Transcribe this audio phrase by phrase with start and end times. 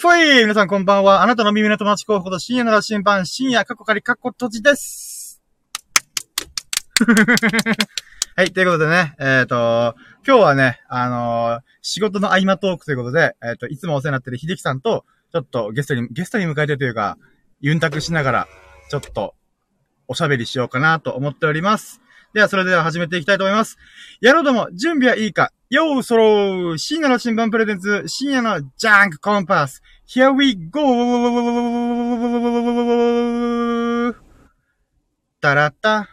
[0.00, 1.24] ふい皆さんこんばんは。
[1.24, 5.42] あなたの耳の友達候補と深夜の羅針盤、深夜、過去仮、過去閉じです。
[8.36, 17.18] はい、ということでね、えっ、と、今日はね、あのー仕事の合間トークということで、えっ、と、いつもお世話になってる秀樹さんと、ちょっとゲストに、ゲストに迎えてというか、
[17.60, 18.48] ユンタクしながら、
[18.90, 19.34] ちょっと、
[20.06, 22.00] おしゃべりしようかなと思っております。
[22.34, 23.78] では、それでは始めていきたいと思います。
[24.20, 25.52] やろうども、準備はいいか。
[25.70, 30.80] よーそろー深夜の新聞プレゼンツ、深夜のジャンクコンパス !Here we go!
[35.40, 36.08] タラッタ、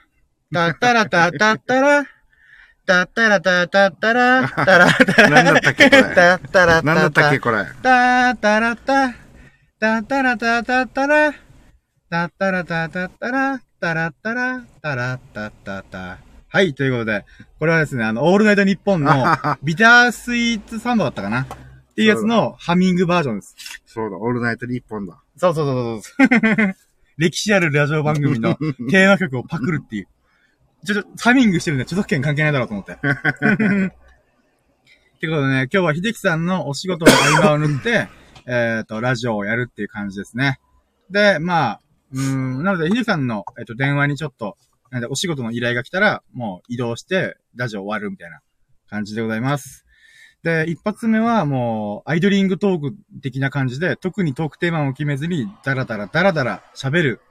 [0.53, 2.05] タッタラタタッタラ、
[2.85, 6.03] タッタラタタッタラ、タラタラ、何だったっけこれ。
[6.03, 7.65] タッタラなんだったっけこれ。
[7.81, 9.13] タータラタ、
[9.79, 10.35] タタラ。
[10.43, 11.33] タタタラ、
[12.09, 16.17] タタラタタタラ、タラタラ、タラタタタ。
[16.47, 17.23] はい、ということで、
[17.59, 19.13] これはですね、あの、オールナイトニッポンの
[19.61, 21.47] ビタースイーツサンドだったかなっ
[21.93, 23.55] ていうやつのハミングバージョンです。
[23.85, 25.21] そうだ、オールナイト日本だ。
[25.37, 26.75] そうそうそうそうそう。
[27.19, 28.55] 歴史あるラジオ番組の
[28.89, 30.07] テーマ曲をパクるっていう。
[30.83, 32.93] ちょっと、ハミングしてるんで、著作権関係ないだろうと思って。
[32.93, 32.99] って
[35.27, 38.07] ことでね、今日は秀樹さんのお仕事の合間を縫って、
[38.47, 40.59] えっと、ラジオをやるっていう感じですね。
[41.11, 44.57] で、まあ、うーん、なので、秀樹さんの、えっと、電話にちょっと、
[44.91, 48.41] なんで、お仕事の依頼が来たら、もう移動して、ラジオ終わるみたいな
[48.87, 49.85] 感じでございます。
[50.43, 57.21] で、一発目はもう、アイドリングトーク的な感じで、特にトークテーマを決めずに、ダラダラダラダラ喋る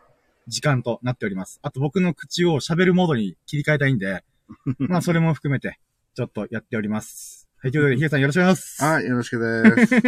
[0.48, 1.60] 時間となっております。
[1.62, 4.24] あと僕の口を喋るモードに切り替えたいんで、
[4.78, 5.78] まあそれも含めて、
[6.14, 7.48] ちょっとやっております。
[7.58, 8.84] はい、ということで、ヒゲさんよろしくお願いします。
[8.84, 10.00] はい、よろしくです。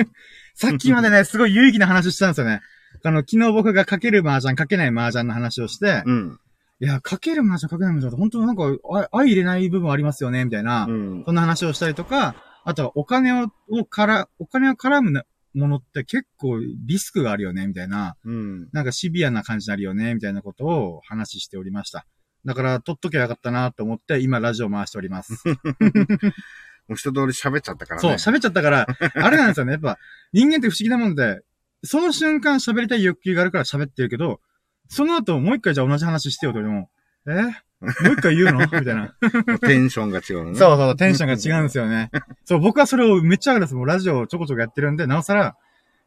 [0.55, 2.61] さっきまでね、すごい有意義な話したんですよね。
[3.03, 6.41] あの、昨日僕がかける麻雀、かけない麻雀の話をして、うん。
[6.81, 8.65] いや、かける麻雀、かけない麻雀って本当なんか、
[8.99, 11.25] あ相入れない部分ありますよね、みたいな、うん。
[11.25, 15.23] そんな話をしたりとか、あとはお金を、をから、お金を絡む
[15.55, 18.69] ものって結構リスクがあるよね、みたいな、うん。
[18.73, 22.07] なんかシビアな感じになるよね、みたいなことを話しておりました。
[22.45, 25.33] だから、撮っときゃよかったなと思って、今ラジオ回しております。
[26.89, 28.17] もう一通り喋っちゃったからそう、ね。
[28.17, 29.73] 喋っちゃったから、あれなんですよね。
[29.73, 29.99] やっぱ、
[30.33, 31.41] 人間って不思議なもんで、
[31.87, 34.41] その瞬間喋りたい欲求があるから喋ってるけど、
[34.89, 36.87] その後もう一回じゃあ同じ話してよと言わ
[37.27, 37.63] れても、え？
[37.81, 38.61] もう一回言うの？
[38.67, 39.15] みたいな。
[39.61, 40.59] テンションが違うのね。
[40.59, 42.11] そうそう、テンションが違うんですよね。
[42.45, 43.75] そう、僕はそれをめっちゃあるんです。
[43.75, 45.57] もうラジオをちょこちょこやってるんで、なおさら、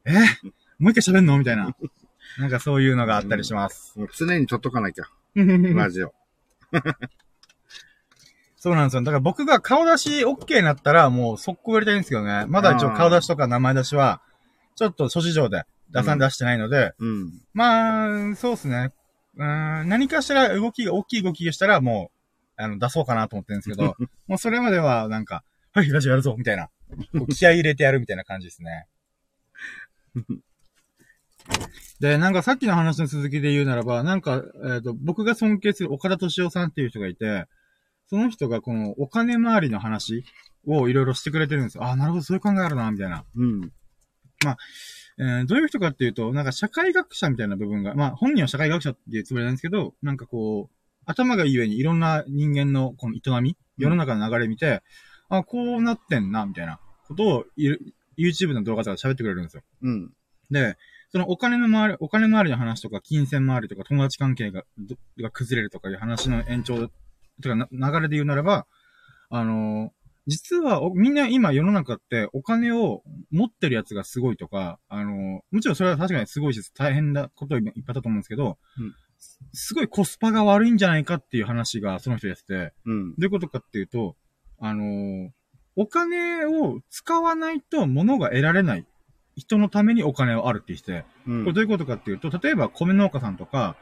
[0.05, 0.13] え？
[0.79, 1.37] もう一回喋んの？
[1.37, 1.75] みたいな。
[2.37, 3.97] なんかそういうのがあったりします。
[3.99, 6.13] もう常に撮っとかなきゃ、 ラジオ。
[8.55, 9.01] そうなんですよ。
[9.03, 12.45] だから僕が顔出し OK になったら、もう速攻やりたいんですけどね。
[12.47, 14.21] まだ一応顔出しとか名前出しは、
[14.79, 17.33] ちょっと諸事情で出さん出してないので、うん。
[17.51, 18.93] まあ、そうですね。
[19.35, 22.11] うーん何かしら動きが、大きい動きがしたら、も
[22.57, 23.97] う、あの、出そうかなと思ってるんですけど、
[24.27, 26.69] もうそれまでは、なんか、はい、ラジオやるぞみたいな。
[27.35, 28.87] 気合い入れてやるみたいな感じですね。
[31.99, 37.47] で、なんかさっきの話の続きで言うならば、なんか、えっ、と、僕が尊敬する岡田敏夫さんっていう人がいて、
[38.07, 40.23] その人がこのお金回りの話
[40.65, 41.83] をいろいろしてくれてるんですよ。
[41.83, 43.25] ああ、なるほど、そういう考えあるな、みたいな。
[43.35, 43.71] うん。
[45.17, 54.81] えーどういう人かっていうと、なんか社会学者みたいな部分が、まあ本人は社会学者っていうつもりなんですけど、なんかこう、頭がいい上にいろんな人間のこの営み、世の中の流れ見て、
[55.27, 57.69] あ、こうなってんな、みたいなことをい
[58.17, 59.63] YouTube の動画とかで喋ってくれるんですよ。
[59.81, 60.13] うん。
[60.51, 60.77] で、
[61.11, 66.87] そのお金の回り、お金回りの話とか、金銭回りとか、友達関係が、どが崩れるとかいう話の延長、
[67.41, 68.67] とかな流れで言うならば、
[69.29, 69.98] あのー
[70.29, 83.09] 実はお、みんな今世の中ってお金を持ってるやつがすごいとか、あのーもちろんそれは確かにすごいし、大変なこといっぱいあったと思うんですけど、うんすすごいコスパが悪いんじゃないかっていう話がその人やってて、うん。
[83.11, 84.15] どういうことかっていうと、
[84.59, 85.29] あのー
[85.75, 88.85] お金を使わないと物が得られない
[89.37, 91.43] 人のためにお金はあるって言ってて、うん。
[91.43, 93.75] これどういうことかっていうと、例えば米農家さんとか、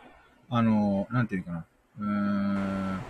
[0.50, 1.66] あのーなんていうのかな、
[2.00, 3.02] うーん、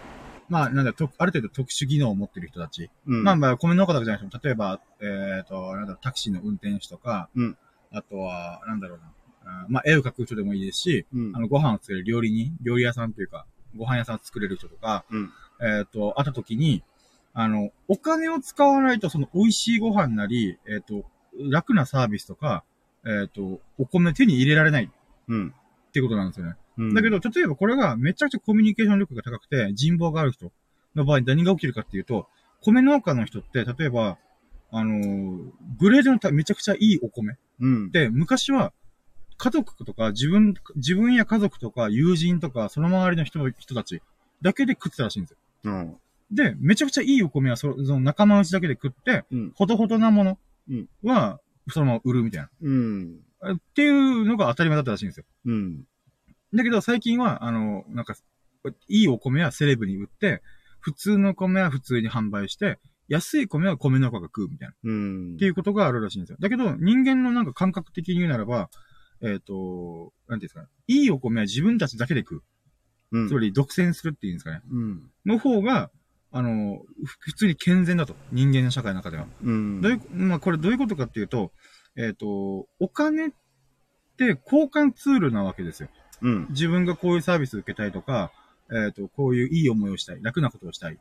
[0.49, 2.89] まあ、なんだ、とある程度特殊技能を持ってる人たち。
[3.05, 3.23] うん。
[3.23, 7.57] まあまあ、米農家だけじゃなくても、例えば、えっ、と、なんだろう、タクシーの運転手とか、うん
[7.89, 8.99] あとは、なんだろう
[9.45, 13.45] な、まあ、絵を描く人でもいいですし、うんあの、ご飯を作れる料理人、料理屋さんというか、
[13.77, 15.31] ご飯屋さん作れる人とか、うん
[15.61, 16.83] えっ、と、あった時に、
[17.33, 21.05] あの、お金を使わないと、その美味しいご飯なり、えっ、と、
[21.49, 22.63] 楽なサービスとか、
[23.05, 24.89] えっ、と、お米手に入れられないっ
[25.29, 25.53] うん。
[25.93, 26.55] ていうことなんですよね。
[26.77, 26.93] うん。
[26.93, 30.51] だけど、例えばこれがめちゃくちゃコミュニケーション力が高くて、人望がある人
[30.95, 32.27] の場合何が起きるかっていうと、
[32.61, 34.17] 米農家の人って、例えば、
[34.71, 37.37] あのーグレードのためちゃくちゃいいお米。
[37.59, 37.91] うん。
[37.91, 38.73] で、昔は、
[39.37, 44.01] 家族とか自分、自分や家族とか友人とか、その周りの人人たち
[44.41, 45.37] だけで食ってたらしいんですよ。
[45.63, 45.97] うん。
[46.31, 49.51] で、めちゃくちゃいいお米はそその仲間内だけで食って、うん。
[49.55, 50.39] ほどほどなもの
[50.69, 51.39] うんは、
[51.69, 52.49] そのまま売るみたいな。
[52.61, 53.19] うん。
[53.53, 55.25] っていうのが当たり前だったらしいんですよ。
[55.45, 55.83] うん。
[56.53, 58.15] だけど最近は、あの、なんか、
[58.87, 60.41] いいお米はセレブに売って、
[60.79, 64.75] 普通の米は普通に販売して、安い米は米農家が食うみたいな。
[64.83, 65.35] うん。
[65.35, 66.37] っていうことがあるらしいんですよ。
[66.39, 68.69] だけど、人間のなんか感覚的に言うならば、
[69.21, 70.67] えっ、と、なんていうんですかね。
[70.87, 72.43] いいお米は自分たちだけで食う。
[73.11, 74.61] うんつまり独占するっていうんですかね。
[74.69, 75.11] うん。
[75.25, 75.89] の方が、
[76.31, 78.15] あの、ふ普通に健全だと。
[78.33, 79.27] 人間の社会の中では。
[79.43, 79.81] うん。
[79.81, 81.51] どういう、まあこれどういうことかっていうと、
[81.95, 83.29] えっ、と、お金っ
[84.17, 85.89] て交換ツールなわけですよ。
[86.21, 86.47] うん。
[86.49, 88.31] 自分がこういうサービス受けたいとか、
[88.71, 90.95] えっ、と、こういういい思いをしたい、楽なことをしたい。
[90.95, 90.97] っ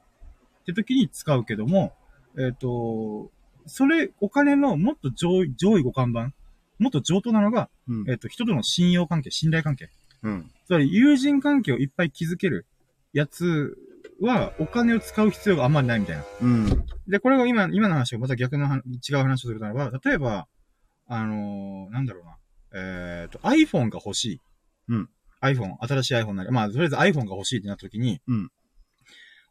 [0.64, 1.94] て時に使うけども、
[2.38, 3.30] えっ、と、
[3.66, 6.34] それ、お金のもっと上位、上位互換版、
[6.78, 9.90] もっと上等なのが、うんえっ、と、人との信用関係、信頼関係。
[10.22, 10.50] うん。
[10.66, 12.66] つまり、友人関係をいっぱい築ける
[13.12, 13.76] やつ
[14.20, 16.24] は、お金を使う必要があんまりないみたいな。
[16.42, 16.84] うん。
[17.08, 20.46] で、これが今、今の話がまた逆の話違う話をするならば、例えば、
[21.08, 22.36] あのーなんだろうな。
[22.74, 24.40] えっ、と、iPhone が欲しい。
[24.88, 25.08] うん。
[25.42, 28.50] iPhone、新しい iPhone なり、まあ、とりあえず iPhone が欲しいってなった時に、うん。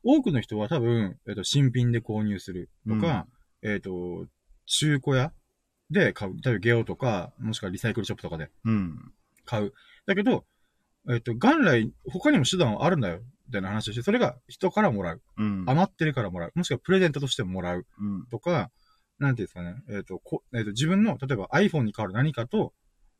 [0.03, 3.27] 多くの人は多分、えっ、と、新品で購入するとか、
[3.63, 4.27] えっ、と、
[4.67, 5.33] 中古屋
[5.89, 6.33] で買う。
[6.43, 9.11] 例えばゲオとか、もしくはリサイクルショップとかでうん。
[9.45, 9.73] 買う。
[10.05, 10.45] だけど、
[11.09, 13.21] えっ、と、元来、他にも手段はあるんだよ。
[13.47, 15.21] みたいな話をして、それが人からもらう。
[15.37, 15.63] うん。
[15.67, 16.51] 余ってるからもらう。
[16.55, 17.85] もしくはプレゼントとしてもらう。
[17.99, 18.25] うん。
[18.27, 18.71] とか、
[19.17, 19.75] なんていうんですかね。
[19.89, 22.73] えっ、と、こ、えっ、と、自分の、例えば iPhone に変わる何かと、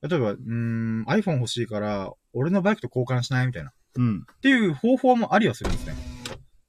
[0.08, 3.72] 例えば、うーん、iPhone 欲しいから、俺のバイクと交換しないみたいな。
[3.96, 4.20] うん。
[4.20, 5.96] っていう方法もありはするんですね。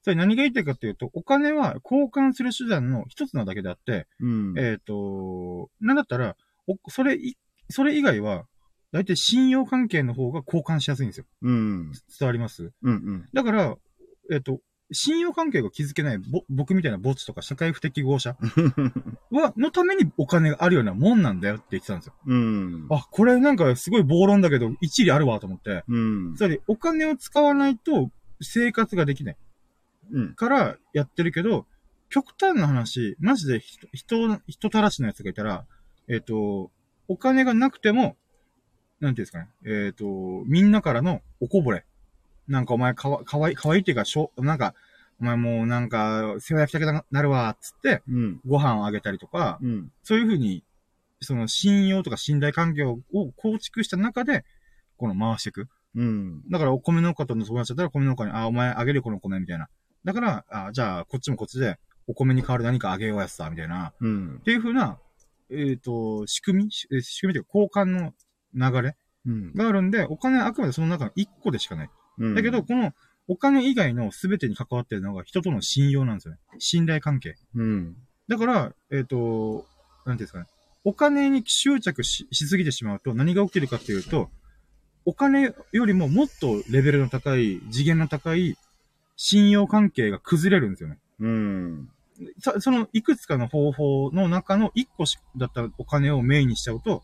[0.01, 4.53] それ何が言いたいかっていうと、お金は交換する手段の一つなだけであって、うん。
[4.57, 6.35] えっ、と、なんだったら、
[6.67, 7.35] お、それい、
[7.69, 8.45] それ以外は、
[8.93, 11.25] だいたい信用関係の方が交換しやすいんですよ。
[11.41, 11.91] うん。
[11.91, 12.71] 伝わります？
[12.81, 13.25] うん。
[13.33, 13.75] だから、
[14.31, 14.61] えっ、と、
[14.91, 18.37] 信用関係が築けないぼ僕みたいな墓地とか社会不適合者
[19.31, 22.13] は、のためにお金があるようなもんなんだよって言ってたんですよ。
[22.25, 22.87] うん。
[22.89, 25.83] あ、これなんかすごい暴論だけど、一理あるわと思って。
[25.87, 25.99] う
[26.31, 26.35] ん。
[26.35, 28.11] つまり、お金を使わないと
[28.41, 29.37] 生活ができない
[30.11, 30.35] うん。
[30.35, 31.65] からやってるけど、
[32.09, 35.65] 極端な話、マジで人、人、人たらしのやつがいたら、
[36.07, 36.71] えっ、と、
[37.09, 38.15] お金がなくても、
[38.99, 40.05] なんていうんですかね、えっ、と、
[40.45, 41.85] みんなからのおこぼれ。
[42.47, 44.73] なんかお前かわ、かわいい、かわいいっていうか、しょ、なんか、
[45.19, 48.41] お前もうなんか、世話焼きたくなるわ、つって、うん。
[48.45, 49.91] ご飯をあげたりとか、うん。
[50.03, 50.63] そういうふうに、
[51.21, 52.99] その信用とか信頼関係を
[53.35, 54.45] 構築した中で、
[54.97, 55.67] この回していく。
[55.95, 56.43] うん。
[56.49, 59.67] だからお米農家との友達だったら米農家に、あ、お前あげるよこの米みたいな。
[60.05, 63.93] だから、あ、じゃあこっちもこっちで、お米に代わる何かあげようやつさ、みたいな。
[63.99, 64.43] うんっ。
[64.43, 64.99] ていうふうな、
[65.49, 68.13] えっ、と、仕組みし仕組みというか交換
[68.53, 68.95] の流れ
[69.25, 69.53] うん。
[69.53, 71.89] があるんで、お金はあくまでその中の一個でしかない。
[72.17, 72.35] うん。
[72.35, 72.93] だけど、、この
[73.27, 76.39] お金以外の全てに関わってるのが人との信用なんですよね。
[76.59, 77.35] 信頼関係。
[77.55, 77.95] うん。
[78.27, 79.65] だから、えっ、と、
[80.05, 80.45] なんていうんですかね。
[80.83, 84.29] お金に執着ししすぎてしまうと何が起きるかっていうと、
[85.03, 88.57] お金よりももっとレベルの高い、次元の高い
[89.17, 90.97] 信用関係が崩れるんですよね。
[91.19, 91.89] うん。
[92.39, 97.03] そそのいくつかの方法の中の一個しだったお金をメインにしちゃうと、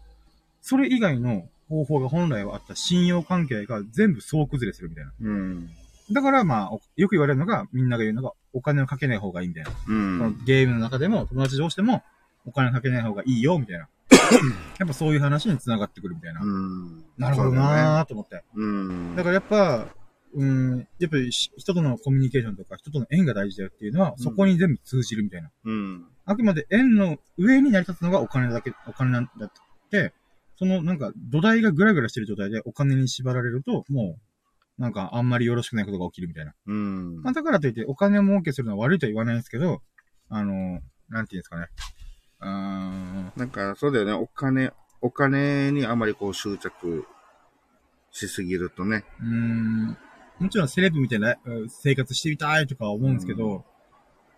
[0.61, 5.11] それ以外の方法が本来はあった信用関係が全部総崩れするみたいな。
[5.21, 5.69] うん。
[6.11, 9.71] だからまあ、およく言われるのが、みんなが言うのが、お金をかけない方がいいみたいな。
[9.71, 10.45] うそのん。
[10.45, 12.03] ゲームの中でも、友達同士でも、
[12.45, 13.87] お金かけない方がいいよ、みたいな。
[14.79, 16.41] やっぱそういう話に繋がってくるみたいな。
[16.41, 17.03] うん。
[17.17, 18.43] なるほどなーと思って。
[18.53, 19.15] うん。
[19.15, 19.87] だからやっぱ、
[20.35, 25.51] うん、やっぱりし人とのコミュニケーションとか、人との縁が大事だよっていうのは、そこに全部通じるみたいな。
[25.65, 26.05] うん。
[26.25, 29.51] あくまで縁の上に成り立つのがお金だけ、お金なんだっ
[29.91, 30.13] て、
[30.55, 34.17] そのなんか土台がグラグラしてる状態でお金に縛られると、も
[34.77, 36.53] う、なんかあんまりよろしくないことが起きるみたいな。
[36.65, 37.21] うん。
[37.21, 39.81] まあ、だからといってお金を儲けするのは悪いとは言わないんですけど、
[40.29, 40.79] あの、
[41.09, 41.67] なんていうんですかね。
[42.41, 43.31] うーん。
[43.35, 44.13] なんか、そうだよね。
[44.13, 47.05] お金、お金にあまりこう執着
[48.11, 49.03] しすぎるとね。
[49.21, 49.97] うーん。
[50.39, 53.65] もちろんセレブみたいなうん生活してみたいとかは思うんですけど、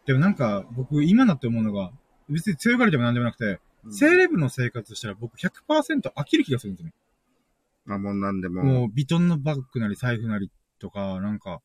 [0.05, 1.91] でもなんか僕今なって思うのが、
[2.29, 3.59] 別に強がりでもなんでもなくて、
[3.91, 6.93] セレブの生活したら僕100%飽きる気がするんですよね。
[7.87, 8.63] あ、もうなんでも。
[8.63, 11.61] もうビトンのバッグなり財布なりとか、なんか、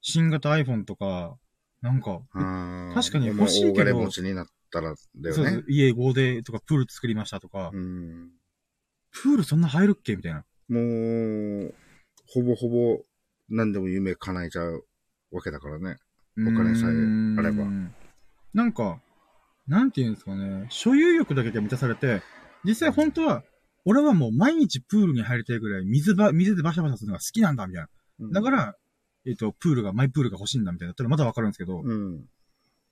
[0.00, 1.36] 新型 iPhone とか、
[1.82, 2.20] なんか、
[2.94, 5.64] 確かに欲しいけどもう大金持ちになったらだよね。
[5.68, 8.30] 家豪邸とかプール作りましたとか、うん。
[9.10, 10.16] プールそんな入るっけ？
[10.16, 10.44] みたいな。
[10.68, 11.74] もう、
[12.28, 13.02] ほぼほぼ
[13.48, 14.84] 何でも夢叶えちゃう
[15.32, 15.96] わけだからね。
[16.38, 17.64] お金さえあれば
[18.52, 19.00] なんか、
[19.68, 22.22] なんて言うんですかね、所有欲だけが満たされて、
[22.64, 23.42] 実際本当は、
[23.84, 27.86] 俺はもう毎日プールに入りたいぐらい水ば、水でバシャバシャするのが好きなんだ、みたい
[28.18, 28.40] な。
[28.40, 28.76] だから、
[29.26, 30.90] えっ、と、プールが、マイプールが欲しいんだ、みたいな。
[30.90, 32.28] だったらまだわかるんですけど、うん。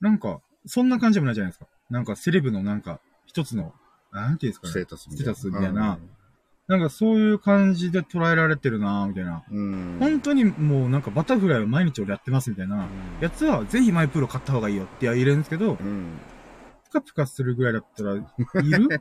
[0.00, 1.66] なんか、そんな感じでもないじゃないですか。
[1.90, 3.72] なんか、セレブのなんか、一つの、
[4.12, 4.70] なんて言うんですかね。
[4.72, 5.34] ステータスみたいな。
[5.34, 5.98] ステータスみたいな
[6.66, 9.44] なんかそういう感じで捉えられてるなみたいな。
[9.50, 9.96] うん。
[10.00, 12.88] 本当にもうなんかバタフライを毎日俺やってますみたいな。
[13.20, 16.18] やつはぜひマイプロ買った方がいいよって言えるんですけど、うん。
[16.94, 18.24] プカプカするぐらいだったら、いる？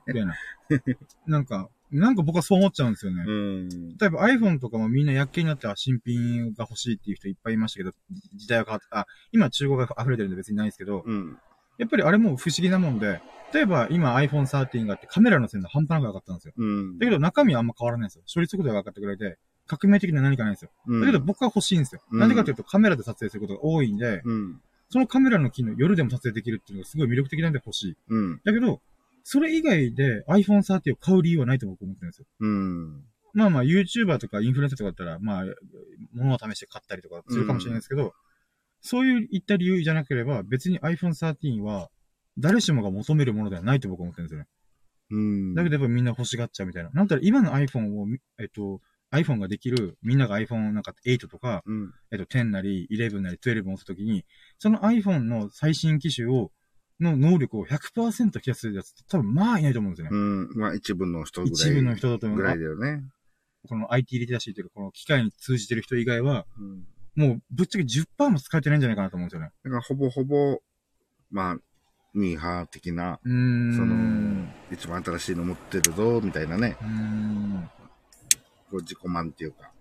[0.08, 0.36] みたいな。
[1.28, 3.24] なんか、なんか僕はそう思っちゃうんですよね。
[3.28, 3.98] うん。
[3.98, 7.92] 例えば iPhone とかもみんな薬系になっては新品が欲しいっていう人いっぱいいましたけど、
[8.36, 11.38] 時代は変わって、あ、今中古が溢れてるんで別にないんですけど、うん。
[11.78, 13.22] やっぱりあれも不思議なもんで、
[13.54, 16.54] 例えば今 iPhone 13があってカメラの性能半端なく上がったんですよ。
[16.58, 16.98] うん。
[16.98, 18.24] だけど中身はあんま変わらないんですよ。
[18.34, 20.72] 処理速度が上がったぐらいで、革命的な何かないんですよ。
[20.88, 22.02] うん、だけど僕は欲しいんですよ。
[22.12, 24.62] うんなんでかというとカメラで撮影することが多いんで、うん。
[24.94, 27.98] そのカメラの機能夜でも撮影できるっていうのがすごい魅力的なんで欲しい。
[28.10, 28.42] うん。
[28.46, 28.80] だけど、
[29.24, 32.28] それ以外で iPhone 13を買う理由はないと僕は思ってるんですよ。
[32.42, 33.04] うん。
[33.34, 35.44] まあまあ YouTuber とかインフルエンサーとかだったら、まあ、
[36.14, 38.14] 物を試して買ったりとかするかもしれないですけど、
[38.82, 41.90] そういういった理由じゃなければ、別に iPhone 13は
[42.38, 44.48] 誰しもが求めるものではないと僕は思ってるんですよね。
[45.10, 45.56] うん。
[45.56, 46.92] だけどやっぱみんな欲しがっちゃうみたいな。
[46.92, 48.06] なんだら今の iPhone を、
[48.40, 48.80] えっと、
[49.14, 51.94] iPhone ができる、みんなが iPhone なんか8とか、うん。
[52.12, 54.26] えっと、10なり、11なり、12持った時に、
[54.58, 56.52] その iPhone の最新機種を、
[57.00, 60.18] の能力を100%引き出すやつって多分まあいないと思うんですよね。
[60.18, 60.50] うん。
[60.56, 61.54] まあ、一部の人ぐらい。
[61.54, 63.04] 一部の人だと思うぐらいだよね。
[63.68, 66.88] この IT リテラシーというか、この機械に通じてる人以外は、うん。
[67.16, 69.52] もうぶっちゃけ10%も使えてないんじゃないかなと思うんですよね。
[69.64, 70.60] だから、ほぼほぼ、
[71.30, 71.58] まあ、
[72.14, 73.20] ミーハー的な。
[73.24, 76.78] その、一番新しいの持ってるぞ、みたいなね。
[76.82, 77.70] うーん。
[78.74, 79.72] こう自己満っていうか。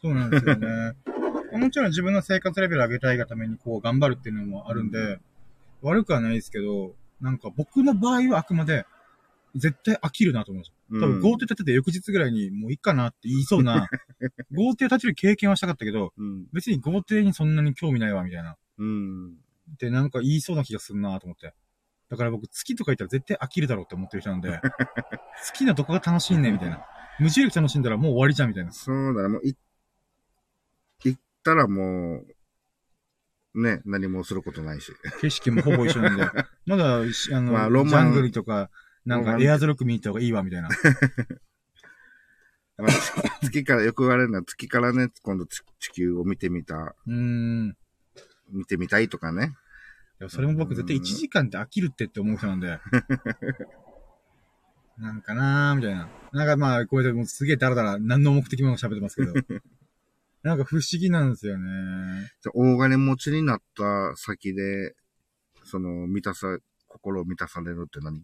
[0.00, 0.94] そうなんですよね。
[1.52, 5.20] もちろん自分の生活レベル上げたいがためにこう頑張るっていうのもあるんで、
[5.82, 8.86] 悪くはないですけど、なんか僕の場合はあくまで、
[9.56, 11.00] 絶対飽きるなと思うんですよ。
[11.00, 13.88] 多分豪邸建てて翌日ぐらいにもういいかなって言いそうな、
[14.52, 16.46] 豪邸建てる経験はしたかったけど、うん。
[16.52, 18.56] 別に豪邸にそんなに興味ないわ、みたいな。
[18.78, 19.32] うん。
[19.74, 21.52] ってなんか言いそうな気がするなと思って。
[22.10, 24.60] だから僕月とか言ったら絶対飽きるだろうって思ってる人なんで、 好
[25.54, 26.84] きなとこが楽しいね、みたいな。
[27.20, 28.72] 無重力楽しんだらもう終わりじゃん、みたいな。
[28.72, 29.28] そうだね。
[29.28, 29.56] もう、い、
[31.04, 32.24] 行ったらも
[33.54, 34.92] う、ね、何もすることないし。
[35.20, 36.22] 景色もほぼ一緒なんで。
[36.66, 38.70] まだ、しあの、まあロマンジャングルとか、
[39.04, 40.68] なんかエアーズロック見に行った方がいいわ、みたいな。
[42.78, 43.12] まあ、月
[43.42, 47.76] 月から、よく言われるのは月からね、今度地地球を見てみた、うーん。
[48.50, 49.54] 見てみたいとかね。
[50.20, 52.78] でもそれも僕絶対1時間って飽きるってって思う人なんで。
[54.98, 56.10] なんかなーみたいな。
[56.32, 59.32] なんかまあ、これでもうすげえダラダラ、何の目的も喋ってますけど。
[60.44, 62.30] なんか不思議なんですよね。
[62.42, 64.94] じゃあ大金持ちになった先で、
[65.64, 68.22] その、満たさ、心を満たされるって何？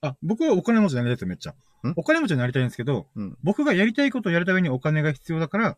[0.00, 1.52] あ、僕はお金持ちになりたいですよ、めっちゃ
[1.88, 1.92] ん？
[1.96, 5.76] お金持ちになりたいんですけど、うん僕がやりたいことをやるためにお金が必要だから、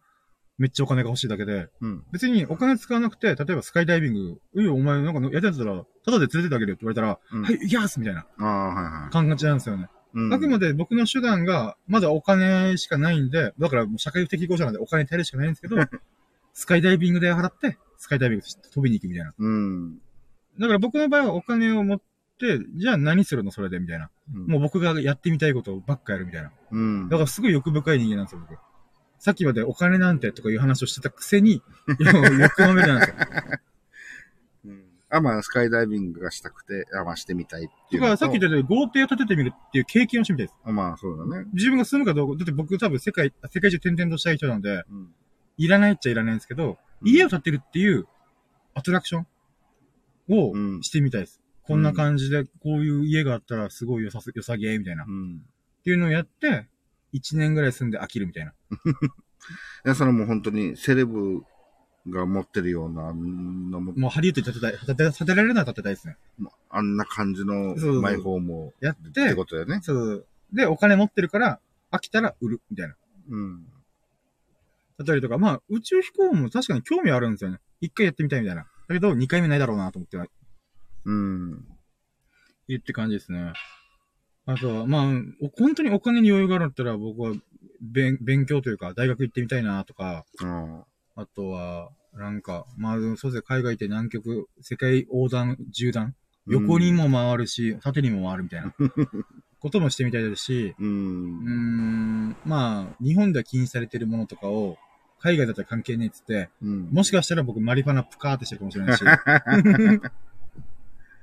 [0.58, 2.04] めっちゃお金が欲しいだけで、うん。
[2.12, 9.10] 別にお金使わなくて、例えばスカイダイビング、ういお前なんかやってんだったら、ただで連れてってあげるよって言われたら、うんはい、行きますみたいなああ、はいはい。
[9.10, 9.88] 感じなんですよね。
[10.14, 15.76] うんあくまで僕の手段が、まだお金しかないんで、だからもう社会不適合者なんでお金耐えるしかないんですけど、
[16.54, 19.34] スカイダイビング代払って、スカイダイビング飛びに行くみたいな。
[19.36, 19.98] うん。
[20.58, 22.00] だから僕の場合はお金を持っ
[22.38, 24.08] て、じゃあ何するのそれでみたいな。
[24.34, 26.50] うんもう僕がやってみたいことばっかやるみたいな。
[26.70, 27.08] うん。
[27.10, 28.58] だからすごい欲深い人間なんですよ、僕。
[29.26, 31.54] さっきまでお金なんてとかいう話をしてたくせに、
[31.98, 33.16] いや欲まみれなんですよ。
[34.66, 38.02] うんあ、まあ、スカイダイビングがしたくて、あ、まあ、してみたいっていう。
[38.02, 40.56] だからさっき言ったように豪邸を建ててみるっていう経験をしてみたいです。
[40.64, 41.48] あまあ、そうだね。
[41.54, 45.12] 自分が住むかどうか、だって僕多分世界、世界中転々としたい人なんで、うん。
[45.56, 48.06] いらないっちゃいらないんですけど、家を建てるっていう
[48.74, 49.26] アトラクション
[50.28, 51.40] をうんしてみたいです。
[51.62, 55.02] こんな感じで、こういう家があったらすごい良さす、良さげみたいな。
[55.02, 55.42] っうん。
[55.82, 56.68] ていうのをやって、
[57.18, 58.52] 1年ぐらい住んで飽きるみたいな。
[59.84, 61.42] いや、それもう本当にセレブ
[62.08, 66.16] が持ってるようなのも、もうハリウッドに建てたい、建て、建てられるなら建てたいですね。
[66.70, 69.80] あんな感じのそうそうマイホームをやっってて、ことだよね。
[69.82, 70.26] そう。
[70.52, 72.96] で、お金持ってるから、飽きたら売る、みたいな。
[73.28, 73.64] うん。
[74.98, 77.58] だったりとか、まあ、宇宙飛行も確かに興味あるんですよね。
[77.80, 78.62] 一回やってみたいみたいな。
[78.88, 80.16] だけど、二回目ないだろうなと思って
[81.04, 81.66] うん。
[82.68, 83.52] 言って感じですね。
[84.46, 85.04] あとは、まあ、
[85.40, 87.32] お本当にお金に余裕があるんだったら、僕は、
[87.80, 90.84] 勉、勉強というか、大学行ってみたいなとか、あ
[91.16, 96.14] あとは、なんか、まあ、そうですね、海外行って南極、世界横断、縦断、
[96.46, 98.72] 横にも回るし、縦にも回るみたいな、
[99.58, 100.86] こともしてみたいですし、う。
[100.86, 104.78] ん、まあ、日本では禁止されてるものとかを、
[105.18, 106.88] 海外だったら関係ねえっつって、うん。
[106.92, 109.02] もしかしたら僕マリファナプカーってしてるかもしれないし、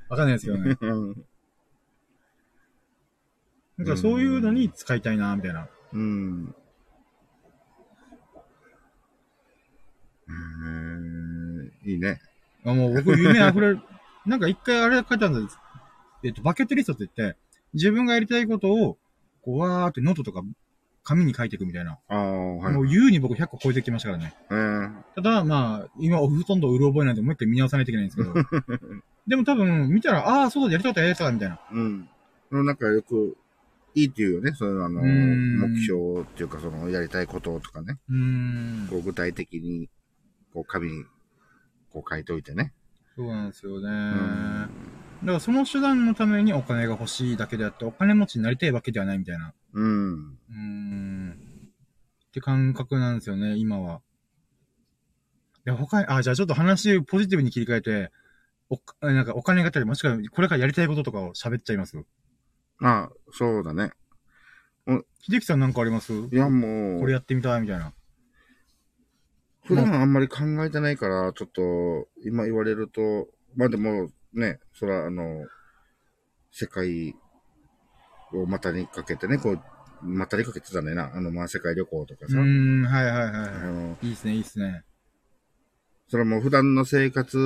[0.09, 0.77] わかんないですけどね。
[3.77, 3.85] うん。
[3.85, 5.67] なんかそういうのに使いたいな、みたいな。
[5.93, 6.55] うん。
[10.27, 12.21] うんいいね。
[12.65, 13.79] あもう僕夢溢れる。
[14.25, 15.57] なんか一回あれ書いてあるんです。
[16.23, 17.37] えっと、バケットリストって言って、
[17.73, 18.97] 自分がやりたいことを、
[19.41, 20.41] こう、わーってノートとか
[21.03, 21.99] 紙に書いていくみたいな。
[22.07, 22.73] ああ、はい。
[22.73, 24.33] もう優に僕100個超えてきましたからね。
[24.49, 28.33] えー、ただ、まあ、今ほとんどうる覚えなんでもう一回見直さないといけないんですけど。
[29.27, 31.59] でも多分、見たら、ああ、そうだ、やりたかった、やりたかった、みたいな。
[31.71, 31.79] う
[32.61, 32.65] ん。
[32.65, 33.37] なんかよく、
[33.95, 34.53] いいっていうよね。
[34.53, 37.97] そういうあの、うん目標っていうか、その、やりたいこととかね。
[38.09, 38.15] うー
[38.85, 38.87] ん。
[38.89, 39.89] こう、具体的に、
[40.53, 41.03] こう、紙に、
[41.91, 42.73] こう書いておいてね。
[43.15, 43.89] そうなんですよね。
[43.89, 44.69] ん
[45.21, 49.53] だからその手段のためにお金が欲しいだけであって、お金持ちになりたいわけではないみたいな。
[49.73, 50.13] うん。
[50.13, 51.37] うーん。
[52.27, 54.01] って感覚なんですよね、今は。
[55.65, 58.11] いや、他に、あ、じゃあちょっと話ポジティブに切り替えて、
[58.69, 61.95] おか、なんかお金があったり、もしくはこれからやりたいこととかを喋っちゃいます？
[62.83, 63.91] まあ、そうだね。
[65.21, 66.11] 秀樹さんなんかあります？
[66.11, 67.93] いや、もう、これやってみたいみたいな。
[69.63, 75.47] 普段あんまり考えてないから、ちょっと、今言われると、まあでも、ね、そら、あの、
[76.51, 77.15] 世界
[78.33, 79.59] を股にかけてね、こう、
[80.01, 81.09] 股にかけてたねな。
[81.15, 82.37] あの、まあ、世界旅行とかさ。
[82.37, 84.07] うーん、はいはいはいあはの、い。
[84.07, 84.83] いいっすね、いいっすね。
[86.09, 87.37] それはもう普段の生活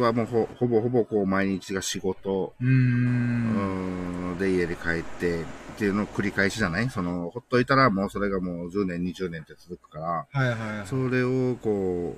[0.00, 5.44] はもうほ ほぼほぼこう毎日が仕事、うんん、で家に帰ってっ
[5.76, 6.88] ていうのを繰り返しじゃない？
[6.88, 10.86] その、ほっといたらもうそれがもう10年、20年って続くから、はいはいはい。
[10.86, 12.16] それをこ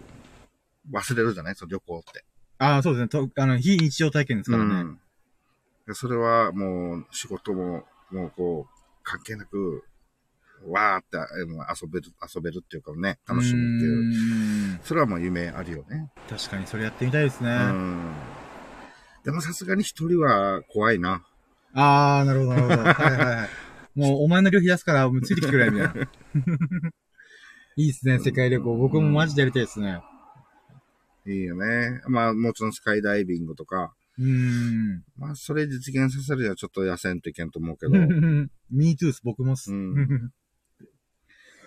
[0.92, 1.54] う、忘れるじゃない？
[1.54, 2.22] その旅行って。
[2.58, 3.08] ああ、そうですね。
[3.08, 4.74] とあの、非日常体験ですからね。
[4.74, 5.00] うん
[5.86, 9.84] でそれはもう仕事も、もうこう、関係なく、
[10.70, 14.76] わーって遊べる、遊べるっていうかね、楽しむっていう。
[14.76, 16.10] うそれはもう夢あるよね。
[16.28, 17.50] 確かにそれやってみたいですね。
[17.50, 18.12] うん。
[19.24, 21.24] でもさすがに一人は怖いな。
[21.74, 22.76] ああ、なるほど、なるほど。
[23.04, 23.48] はいはいはい。
[23.94, 25.94] もう、お前の量増やすから、もうついてきてくれ、みたいな。
[27.76, 28.76] いいっすね、世界旅行。
[28.76, 30.00] 僕もマジでやりたいですね。
[31.26, 32.00] いいよね。
[32.08, 35.04] まあもちろんスカイダイビングとか、うーん。
[35.18, 37.92] まあそれ実現させるにはちょっと痩せんといけんと思うけど、
[38.70, 39.72] me too っす、僕もっす。
[39.72, 40.06] うんまあ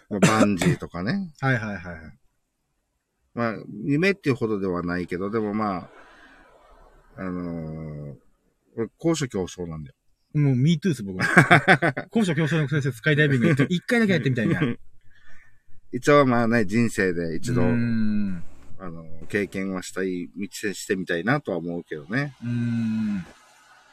[0.10, 1.32] バンジーとかね。
[1.40, 2.20] はいはいはいはい。
[3.36, 5.90] まあ夢っていうほどではないけど、でもま
[7.18, 8.16] あ、あのー、
[8.76, 9.96] 俺高所恐怖症なんだよ。
[10.34, 11.22] もう、me too っす、僕も。
[12.12, 14.62] 高所恐怖症の先生、スカイダイビング一回だけやってみたいな。
[14.62, 14.80] う
[15.92, 17.64] 一応まあね、人生で一度。
[17.64, 22.36] あの、経験はしたい、道でしてみたいなとは思うけどね。
[22.44, 23.26] うーん。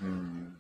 [0.03, 0.57] うん。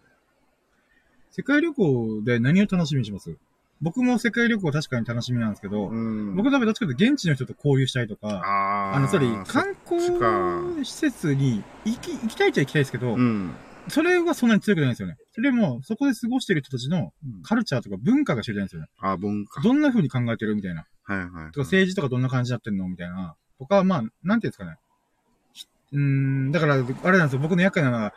[1.30, 3.37] 世界旅行で何を楽しみにします？
[3.82, 6.34] 僕も世界旅行確かに楽しみなんですけど、うん。
[6.34, 13.54] 僕多分どっちかというと現地の人と交流したいとか、あーあの、それ、そ観光か施設に行き、行きたいっちゃ行きたいですけど、うん。
[13.88, 15.16] それはそんなに強くないんですよね。
[15.32, 17.12] それも、そこで過ごしてる人たちの
[17.42, 18.88] カルチャーとか文化が知りたいんですよね。
[19.00, 19.60] あ、文化。
[19.60, 20.86] どんな風に考えてるみたいな。
[21.04, 21.28] はいはい。
[21.52, 23.36] とか政治とかどんな感じになってんのみたいな。
[23.58, 24.76] とか、まあ、なんていうんですかね。
[25.52, 26.78] ひうーん、だから、あ
[27.10, 27.38] れなんですよ。
[27.40, 28.12] 僕の厄介なのは、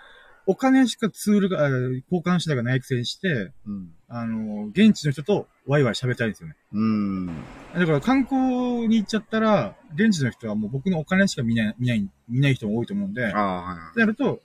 [0.50, 3.92] お金しかツールが、あ交換手段がないくせにして、うん。
[4.08, 6.56] あの、現地の人とワイワイ喋りたいんですよね。
[6.74, 7.28] うん。
[7.76, 14.00] だから観光に行っちゃったら、現地の人はもう僕のお金しか見ない、見ない、見ない人も多いと思うんで、ああ、はいはい。
[14.00, 14.42] なると、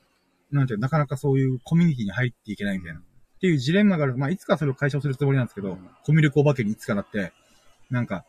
[0.53, 3.01] なんていうのなかなかそういうコミュニティに入っていけないみたいな。
[3.01, 3.03] っ
[3.41, 4.19] ていうジレンマがある。
[4.19, 7.33] まあ、いつかそれを解消するつもりなんですけど、うんコミュ力お化けにいつかなって、
[7.89, 8.27] なんか、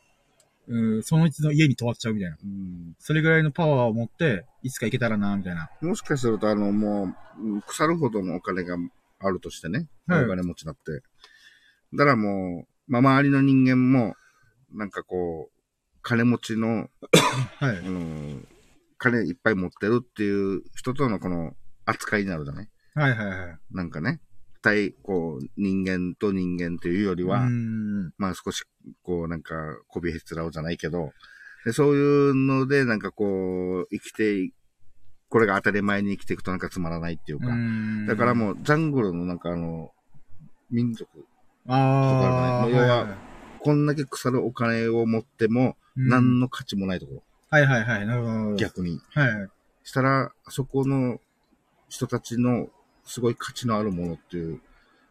[0.68, 2.38] うーその一の家に泊まっちゃうみたいな。
[2.44, 5.70] うんそれぐらいのパワーを持って、いつか行けたらな、みたいな。
[5.82, 8.78] もしかすると、あの、もう、腐るほどのお金が
[9.20, 9.88] あるとしてね。
[10.08, 11.02] はいお金持ちだって。
[11.94, 14.16] だからもう、まあ、周りの人間も、
[14.74, 15.52] なんかこう、
[16.02, 16.90] 金持ちの、
[17.60, 17.82] はいあ。
[17.84, 18.42] の、
[18.98, 22.70] 金いっぱい持ってるっていう人とのこの扱いになるだね。
[22.94, 23.60] はいはいはい。
[23.72, 24.22] なんかね。
[24.66, 27.48] 対、こう、人間と人間というよりは。
[28.18, 28.64] まあ少し、
[29.04, 29.54] こう、なんか、
[29.88, 31.12] こびへつらうじゃないけど、
[31.66, 34.52] でそういうので、なんかこう、生きて、
[35.30, 37.48] これが当たり前に生きていくとなんかつまらないっていうか、
[38.08, 39.92] だからうもう、ジャングルのなんかあの、
[40.72, 48.06] 民族、とかね要ははいこんだけ腐るお金を持っても、うん何の価値もないところ、はいはいはい。
[48.06, 48.56] なるほど。
[48.56, 49.00] 逆に。
[49.14, 49.50] はい。
[49.84, 51.20] したら、そこの
[51.88, 52.68] 人たちの
[53.06, 54.60] すごい価値のあるものっていう、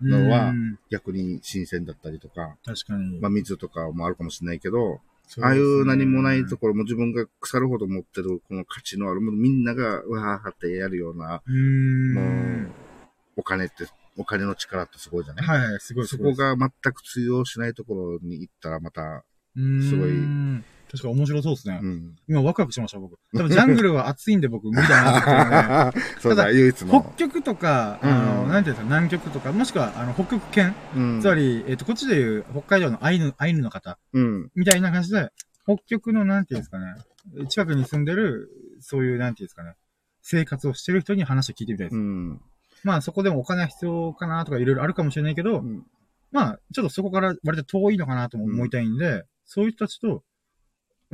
[0.02, 3.20] のはうん逆に新鮮だったりとか、確かに。
[3.20, 11.52] まあ水とかもあるかもしれないけど、そああいう何もないところも自分が腐るほど持ってるこの価値のあるもの、みんながうわーってやるような、う。
[12.14, 12.72] もう、
[13.36, 19.24] お金って、お金の力ってすごいじゃない、はいはい、すごいそこが全く通用しないところに行ったらまた、
[19.56, 20.10] すごい
[20.94, 21.80] 確か面白そうですね。
[21.82, 22.16] うん。
[22.28, 23.18] 今ワクワクしました、僕。
[23.34, 26.50] 多分ジャングルは暑いんで僕無理だなって思う だ、ただ。
[26.52, 34.50] 北極とか、あうんの、なんていうんですか、南極とか、もしくは、あの、北極圏、うんつまり、えっ、と、こっちでいう北海道のアイヌ、アイヌの方、うん。
[34.54, 35.30] みたいな感じで、
[35.64, 36.94] 北極の、なんていうんですかね、
[37.48, 39.74] 近くに住んでる、そういう、なんていうんですかね、
[40.22, 41.96] 生活をしてる人に話を聞いてみたいです。
[41.96, 42.40] うん。
[42.84, 45.84] まあ、そこでもお金は必要かなとかいろいろあるかもしれないけど、うん
[46.34, 50.24] まあ、ちょっとそこから割と遠いのかなとも思いたいんで、そういう人たちと、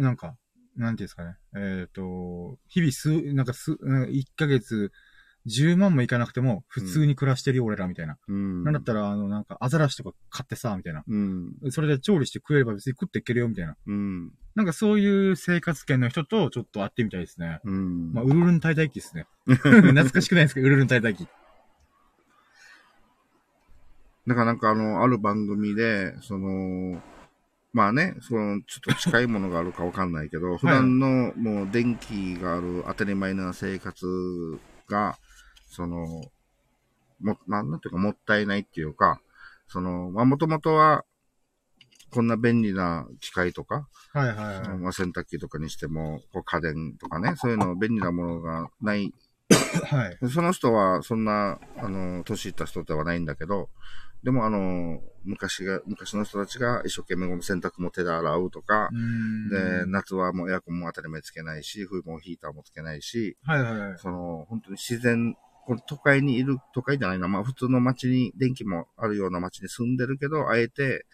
[0.01, 0.37] なんか、
[0.77, 1.37] なんていうんですかね。
[1.57, 4.93] えっ、と、日々数、なんか数、なんか1ヶ月、
[5.47, 8.19] 10万もいかなくても、普通に暮らしてるよ、俺ら、みたいな。
[8.29, 8.65] うん。
[8.65, 11.03] なんだったら、あの、なんか、アザラシとか買ってさ、みたいな。
[11.07, 11.55] うん。
[11.71, 13.77] それで調理して食えれば別に食っていけるよ、みたいな。
[13.87, 14.33] うん。
[14.55, 17.61] なんかそういう生活圏の人とちょっと会ってみたいですね。
[17.65, 18.13] うん。
[18.13, 19.27] まあ、ウルルン滞在記ですね。
[19.47, 21.27] 懐かしくないですかウルルン滞在記。
[24.27, 27.01] だからなんかあの、ある番組で、その、
[27.73, 34.07] まあね、その、ちょっと近いものがあるかわかんないけど、普段のもう電気がある当たり前な生活
[34.89, 35.17] が、
[35.71, 36.07] その、
[37.21, 39.21] も、なんていうかもったいないっていうか、
[39.69, 41.05] その、まあもともとは、
[42.11, 44.79] こんな便利な機械とか、はいはいはい。
[44.79, 49.15] まあ洗濯機とかにしても、こう家電とかね、そういうの便利なものがない
[49.85, 50.19] はい。
[50.29, 53.69] その人は、そんな、あの、年いった人ではないんだけど、
[54.23, 58.91] でもあの、昔が、昔の人たちが一生懸命洗濯も手で洗うとか
[59.51, 63.99] で、夏はもうエアコンも当たり前つけないし、冬もヒーターもつけないし、はいはいはい。
[63.99, 65.35] その、本当に自然、
[65.67, 71.07] この都会にいる、都会じゃないな、まあ普通の街に、電気もあるような街に住んでるけど、あえて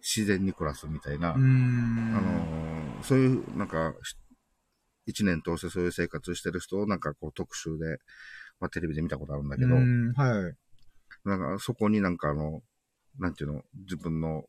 [0.00, 1.34] 自然に暮らすみたいな。
[1.34, 4.16] あの、そういう、なんか、し
[5.06, 7.98] 一年通してそういう生活してる人をなんかこう特集で、
[8.58, 9.80] まあテレビで見たことあるんだけど、は
[10.50, 10.56] い。
[11.24, 12.62] なんかそこになんかあの、
[13.18, 14.44] なんていうの、自分の、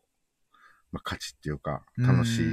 [0.92, 2.46] まあ、価値っていうか、楽しい、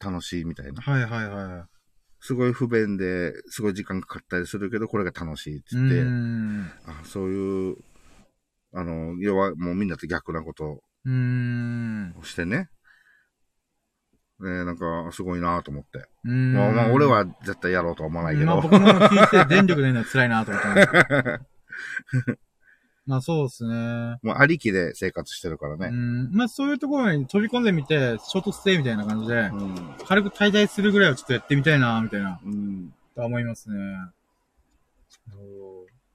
[0.00, 0.82] 楽しいみたいな。
[0.82, 1.78] はいはいはい。
[2.20, 6.90] すごい不便で、すごい時間かかったりするけど、これが楽しいってう言って。
[6.90, 7.76] あそういう、
[8.74, 10.82] あの、要はもうみんなと逆なこと。
[11.06, 12.68] をしてね。
[14.40, 16.06] ねなんか、すごいなと思って。
[16.24, 18.46] まあ、まあ、俺は絶対やろうとは思わないけど。
[18.46, 22.38] まあ僕も聞いて電力ないのは辛いなと思ったんですけど
[23.08, 24.18] まあそうですね。
[24.22, 25.88] もうありきで生活してるからうね。
[25.88, 26.30] ん。
[26.30, 29.94] まあそういうところに飛び込んでみて、ショートステイみたいな感じでう、ん。
[30.06, 32.92] 軽く滞在するぐらいはちょっとやってみたいな、みたいな、うん。
[33.14, 33.76] とは思いますね。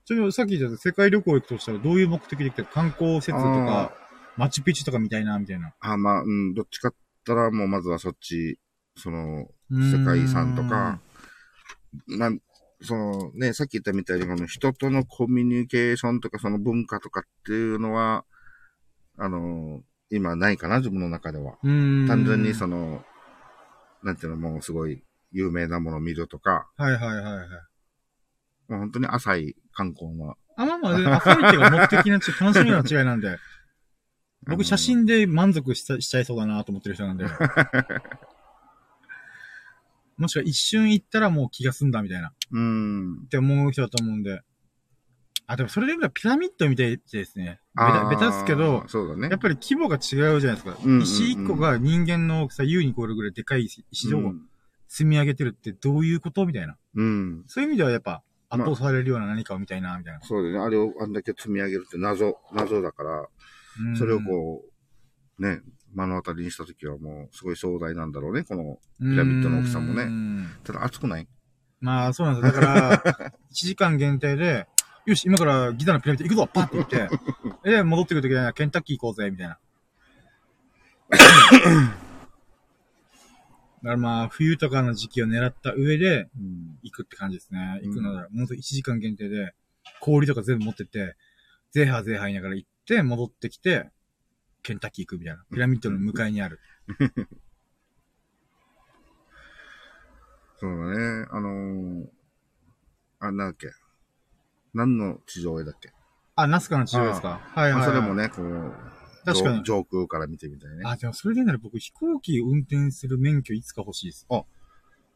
[0.04, 3.92] ちょっとさっき言った世界旅行行くとしたらどういう目的で来て観光施設とか、
[4.36, 5.72] マチュピチュとかみたいな、みたいな。
[5.80, 6.94] あ、まあ、うん、どっちかっ
[7.26, 8.60] たらもうまずはそっち、
[8.96, 11.00] その、世界遺産とか、
[12.06, 12.38] なん、
[12.84, 18.24] そのね、さっき言ったみたいに、この人とのコミュニケーションとか、その文化とかっていうのは、
[19.18, 21.58] あの、今ないかな、自分の中では。
[21.62, 22.06] うーん。
[22.06, 23.02] 単純にその、
[24.02, 27.48] なんていうの、もうすごい有名なものを見るとか、はいはいはいはい。
[28.68, 30.36] もう本当に浅い観光の。
[30.56, 33.38] あ、まあまあ、アファリティが目的なち楽しみの違いなんで、
[34.46, 37.24] 僕写真で満足しちゃいそうだなと思ってる人なんで。
[40.16, 42.32] もしくは一瞬行ったらもう気が済んだみたいな。
[42.52, 43.22] うん。
[43.24, 44.42] って思う人だと思うんで。
[45.46, 47.60] あ、でもそれで言うとピラミッドみたいですね。
[47.74, 49.38] ベタ、ベタですけどそうだねやっ。
[49.38, 50.76] ぱり規模が違うじゃないですか。
[50.82, 54.32] うんうんうん石一個が人間の大きさ優に超えるぐらいでかい石を
[54.88, 56.76] 積み上げてるってどういうことみたいな。
[56.94, 57.44] うん。
[57.46, 60.20] そういう意味ではやっぱ圧まあ倒されるような何かを見たいな、みたいな。
[60.22, 60.58] そうだね。
[60.58, 63.28] あれをあんだけ積み上げるって謎、謎だから、
[63.80, 64.70] うんそれをこう、
[65.38, 65.60] ね、
[65.94, 68.78] 目の当たりにしたときはもうすごい壮大なんだろうね、この。
[68.98, 70.48] ピピラミッドの大きさもねね。
[70.64, 71.28] ただ熱くない
[71.80, 72.60] まあ、そうなんですよ。
[72.60, 74.66] だから、 1時間限定で、
[75.06, 77.08] よし、今からギザのピラミッド行くぞパッて言って、
[77.70, 79.58] で、戻ってくるときはケンタッキー行こうぜ、みたいな。
[83.84, 86.78] だからまあ、冬とかの時期を狙った上でうん。
[86.82, 87.80] 行くって感じですね。
[87.82, 89.54] うん行くのは、もう1時間限定で、
[90.00, 91.16] 氷とか全部持ってって、
[91.70, 93.90] ゼーハーゼーハー言いながら行って、戻ってきて、
[94.64, 95.44] ケンタッキー行くみたいな。
[95.52, 96.58] ピラミッドの向かいにある。
[100.58, 101.26] そうだね。
[101.30, 102.06] あのー、
[103.20, 103.68] あ、なんだっけ？
[104.72, 105.92] 何の地上絵だっけ？
[106.34, 107.40] あ、ナスカの地上ですか？
[107.54, 107.88] はいはい、まあ、はい。
[107.90, 108.72] それもね、こう、
[109.26, 110.82] 確かに上上空から見てみたいね。
[110.84, 114.26] あ、でもそれでなら僕飛行機運転する免許いつか欲しいです。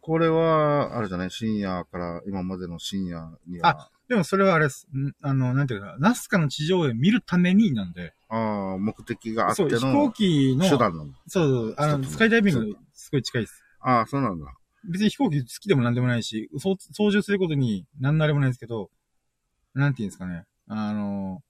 [0.08, 1.30] これは、あれじゃない？
[1.30, 4.88] 深夜から今までの深夜には、でもそれはあれです。
[4.96, 8.14] んあの、なんていうか、ナスカの地上絵見るためになんで。
[8.30, 11.18] ああ、目的があってそう、飛行の機の、手段なんだ。
[11.26, 13.62] そうそう、あの、スカイダイビングすごい近いです。
[13.80, 14.46] ああ、そうなんだ。
[14.90, 16.78] 別に飛行機好きでもなんでもないし、操
[17.10, 18.88] 縦することに何のあれもないんですけど、
[19.74, 20.44] なんていうんですかね。
[20.68, 21.42] あの、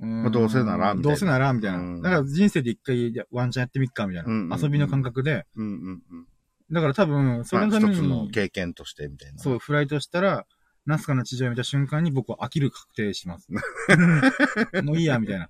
[0.00, 1.78] うーんまあどうせならみたいなどうせならみたいな。
[1.78, 4.28] うんだから人生で一回ワンチャンやってみっかみたいな。
[4.28, 5.46] うんうんうん遊びの感覚で。
[5.54, 6.26] うんうんうん。
[6.70, 9.38] だから多分、そまあ、れのため一つのに、経験としてみたいな。
[9.38, 10.46] そう、フライトしたら、
[10.84, 13.48] ナスカの地上絵見た瞬間に僕は飽きる確定します。
[14.82, 15.48] もういいや、みたいな。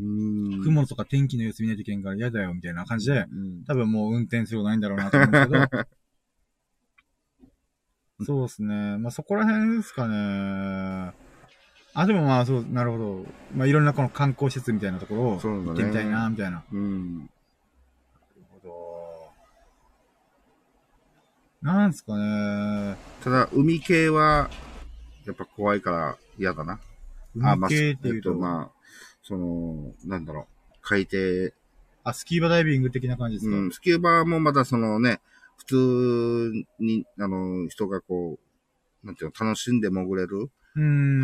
[0.00, 0.62] うーん。
[0.62, 3.64] 雲とか天気の様子見ないといけんから嫌だよ、みたいな感じで、うん。
[3.64, 5.54] 多分もう運転することないんだろうなと思うんけど。
[8.24, 8.98] そうですね。
[8.98, 11.12] まあ、そこら辺ですかね。
[11.94, 13.26] あ、でもまあ、そう、なるほど。
[13.54, 16.64] まあ、いろんなこの観光施設みたいなところを行ってみたいな、みたいな。
[16.72, 17.18] うん。
[17.18, 17.30] なる
[18.50, 19.32] ほど。
[21.62, 22.96] なんすかね。
[23.22, 24.50] ただ、海系は、
[25.26, 26.74] やっぱ怖いから嫌だな。
[26.74, 26.78] あ、
[27.36, 28.78] まあ、海系っていうと、えっと、まあ、
[29.22, 30.74] その、なんだろう。
[30.82, 31.52] 海底、
[32.04, 35.20] あ、スキーバダイビング的な感じですか、うん、スキューバもまだそのね、
[35.56, 38.38] 普通に、あの、人がこ
[39.02, 40.50] う、なんていうの、楽しんで潜れる。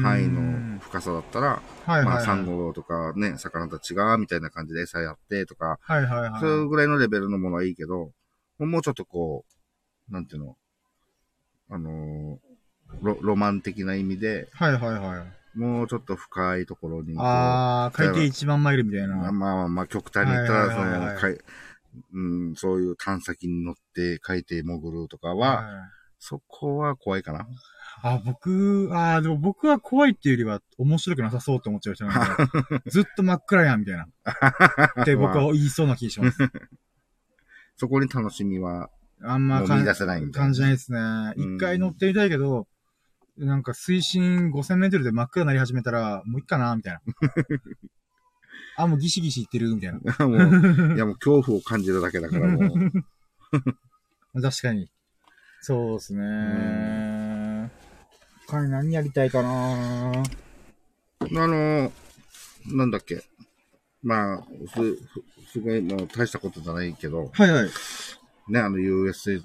[0.03, 2.05] 範囲の深さだったら、はいはい、はい。
[2.07, 6.41] まあ、サンゴとかね、魚たちが、みたいな感じで餌やってとか、はいはいはい。
[6.41, 8.11] そういうぐらいのレベルのものはいいけど、
[8.59, 9.55] もうちょっとこう、
[10.09, 10.57] なんていうの、
[11.71, 12.39] あのー
[13.03, 15.59] ロ、ロマン的な意味で、はいはいはい。
[15.59, 19.17] もうちょっと深いところにあー、海底一番マイルみたいな。
[19.17, 21.39] まあまあまあ、極端に言ったら、その、海
[22.13, 25.65] うん、そういう探査機に乗って海底潜るとかは、はい
[26.27, 27.47] そこは怖いかな。
[28.03, 34.07] あ、僕、あでも僕は怖いっていうよりは面白くなさそうって思っちゃう人なんで、 ずっと真っ暗やん、みたいな。
[35.03, 36.39] って僕は言いそうな気がします。
[37.77, 38.89] そこに楽しみは、
[39.27, 40.99] あんまもう見出せない感じないですね。
[40.99, 42.67] うん一回乗ってみたいけど、
[43.37, 47.01] なんか水深5000メートルで真っ暗になり始めたら、もういっかな、みたいな。
[48.77, 50.29] あ、もうギシギシいってる、みたいな。
[50.29, 54.91] もう、いやもう恐怖を感じるだけだからもう、 確かに。
[55.61, 57.71] そうですね。
[58.47, 60.23] 他に何やりたいかな？
[60.23, 60.27] あ
[61.31, 61.93] の、
[62.67, 63.25] なんだっけ。
[64.03, 67.71] まあ、す、すごい、もう大したことじゃないけど、はいはい。
[68.49, 69.43] ね、あの USJ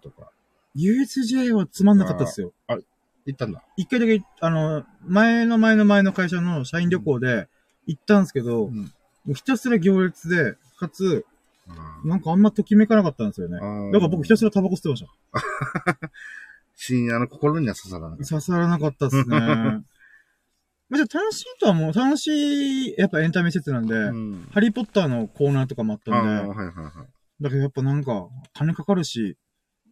[0.00, 0.30] とか。
[0.76, 2.52] USJ はつまんなかったですよ。
[2.68, 3.62] 行ったんだ。
[3.76, 7.48] 一回だけ、あの、前の前の前の会社の社員旅行で
[7.86, 8.92] 行ったんですけど、うん
[9.28, 11.26] もうひたすら行列で、かつ、
[11.68, 13.58] あなんかあんまときめかなかったんですよね。
[13.60, 15.04] ーだから僕ひたすらタバコ吸ってまし
[16.76, 18.24] 深夜の心には刺さらなかた。
[18.24, 19.24] っ刺さらなかったっすね。
[20.88, 24.00] まあ、じゃあ楽しいとはもう、楽しい、やっぱエンタメ施設なんで、た。
[24.00, 24.48] うん。
[24.50, 27.08] ハリーポッターのコーナーとかもあったああ、んで、はいはいはい。
[27.40, 29.36] だけどやっぱなんか、金かかるし、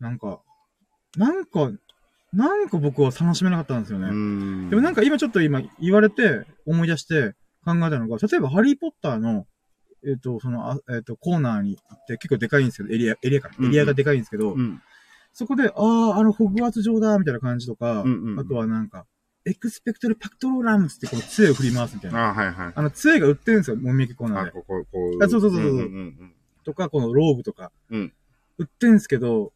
[0.00, 0.40] なんか、
[1.16, 1.70] なんか、
[2.32, 4.08] なんか僕は楽しめなかったんですよね。
[4.08, 4.70] うん。
[4.70, 9.46] でもなんか今ちょっと今言われて思い出して考えたのが、例えばハリーポッターの、
[10.06, 13.50] えっ、と、その、あえっ、と、コーナーに行って結構でかいんですけど、エリア、エリアか。
[13.58, 14.80] うんエリアがでかいんですけど、うん。
[15.32, 19.06] そこで、ああ、あの、ホグワーツ城だ、みたいな感じとか、うんうんうんあとはなんか、
[19.46, 22.26] エクスペクトルパクトローラムスってこの杖を振り回すみたいな。
[22.26, 22.72] ああ、はいはい。
[22.74, 24.50] あの、杖が売ってるんですよ、もみ焼きコーナーあ、で。
[24.50, 25.24] ここ、こう。
[25.24, 26.35] あそうそうそうそうんん
[26.66, 28.12] とか、このローブとか、うん
[28.58, 29.52] 売ってんすけど、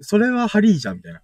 [0.00, 1.22] それはハリーじゃん、みたいな。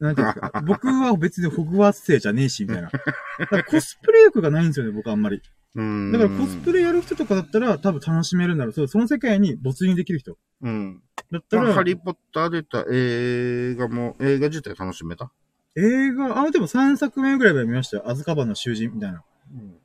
[0.00, 0.62] なんていうんですか。
[0.66, 2.90] 僕は別にホグワーツ生じゃねえし、みたいな。
[2.90, 2.98] だ
[3.46, 5.40] からコスプレ欲がないんですよね、僕あんまり。
[5.76, 6.12] うん。
[6.12, 8.72] だからコスプレやる人とかだったら多分楽しめるんだろう。
[8.72, 10.36] そうその世界に没入できる人。
[10.62, 11.00] うん。
[11.30, 15.30] だったら、まあハリーポッターで言った映画も、映画自体楽しめた？
[15.76, 18.08] 映画、あ、でも3作目ぐらいまで見ましたよ。
[18.10, 19.22] アズカバンの囚人みたいな。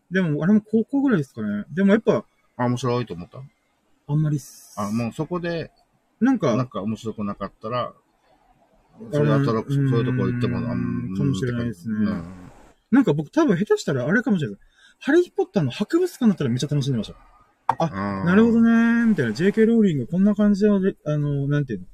[0.09, 1.65] でも、あれも高校ぐらいですかね。
[1.71, 2.25] でもやっぱ、
[2.57, 3.41] あ、面白いと思った
[4.09, 4.39] あんまり
[4.75, 5.71] あ、もうそこで、
[6.19, 7.93] なんか、なんか面白くなかったら、
[9.13, 12.25] それアトラクション、そういうとこ行っても、あうんかもしれないですねうん
[12.91, 14.59] なんか僕多分下手したらあれかもしれない。
[14.99, 17.15] ハリーポッターの博物館だったらめっちゃ楽しんでました。
[17.67, 19.31] あーなるほどねー、みたいな。
[19.31, 21.85] JK ローリングこんな感じの、あの、なんていう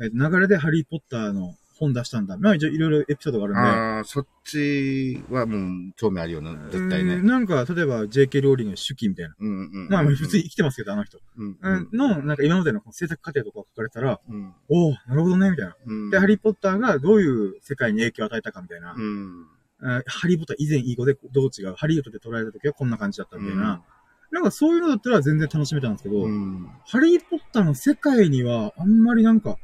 [0.00, 2.36] の、え流れでハリーポッターの本出したんだ。
[2.38, 3.60] まあいろいろエピソードがあるんで。
[3.60, 5.56] ああ、そっちはも
[5.88, 7.26] う興味あるよね、絶対ねうん。
[7.26, 9.34] なんか、例えば JK ローリングの手記みたいな。
[9.38, 9.88] うんうん。
[9.90, 11.18] まあ、普通に生きてますけど、あの人。
[11.36, 14.54] うんうん、の、なんか今までの制作過程とか書かれたら、うん。
[14.68, 15.76] おおなるほどね、みたいな。
[15.84, 16.10] うん。
[16.10, 18.94] で、ハリーポッターがどういう世界に影響を与えたかみたいな。
[18.96, 19.46] うん。
[19.84, 21.74] あハリーポッター以前いい子でどう違う。
[21.74, 23.82] ハリーポッターで捉えた時はこんな感じだったみたいな。
[24.30, 26.70] なんかそういうのだったら全然楽しめたんですけど、うん。
[26.86, 29.56] ハリーポッターの世界にはあんまりなんか、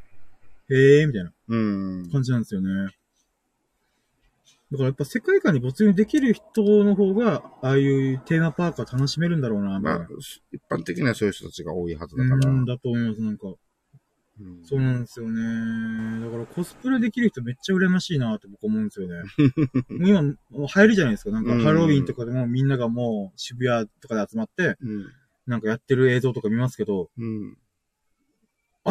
[0.70, 2.10] へえーみたいなうん。
[2.10, 2.90] 感じなんですよね。
[4.70, 10.08] だからやっぱ世界観に没入できる人の方が、ああいうテーマパークは楽しめるんだろうな、みたいなまあ。、
[10.52, 12.50] 一般的にはそういう人たちが多いはずだから。
[12.50, 13.46] うん、だと思います、なんか。
[13.48, 13.58] うん
[14.62, 16.24] そうなんですよね。
[16.24, 19.22] だからコスプレできる人めっちゃ羨ましいなって僕思うんですよね。
[19.90, 21.30] もう今、もう流行りじゃないですか。
[21.32, 25.06] なんかうんハロウィンとかでもみんながもう渋谷とかで集まって、うん。
[25.46, 27.58] なんかやってる映像とか見ますけど、うん。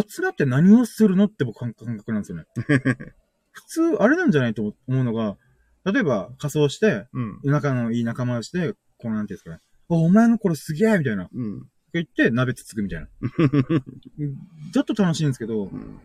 [0.07, 2.45] 集まって何をするのって僕感感覚なんですよね。
[3.51, 5.37] 普通、あれなんじゃないと思うのが、
[5.85, 7.39] 例えば仮装して、うん。
[7.43, 9.59] 仲のいい仲間をして、このなんていうんですかね。
[9.89, 11.29] あ、お前のこれすげえみたいな。
[11.33, 11.67] うん。
[11.93, 13.07] 言って鍋つつくみたいな。
[14.73, 15.99] だと楽しいんですけど、うん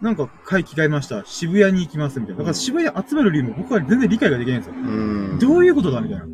[0.00, 1.24] なんか、会着替えました。
[1.24, 2.40] 渋谷に行きます、みたいな。
[2.40, 4.74] だから渋谷に集まる理由も僕は全然理解ができないんですよ。
[4.76, 5.38] うん。
[5.38, 6.26] どういうことだみたいな。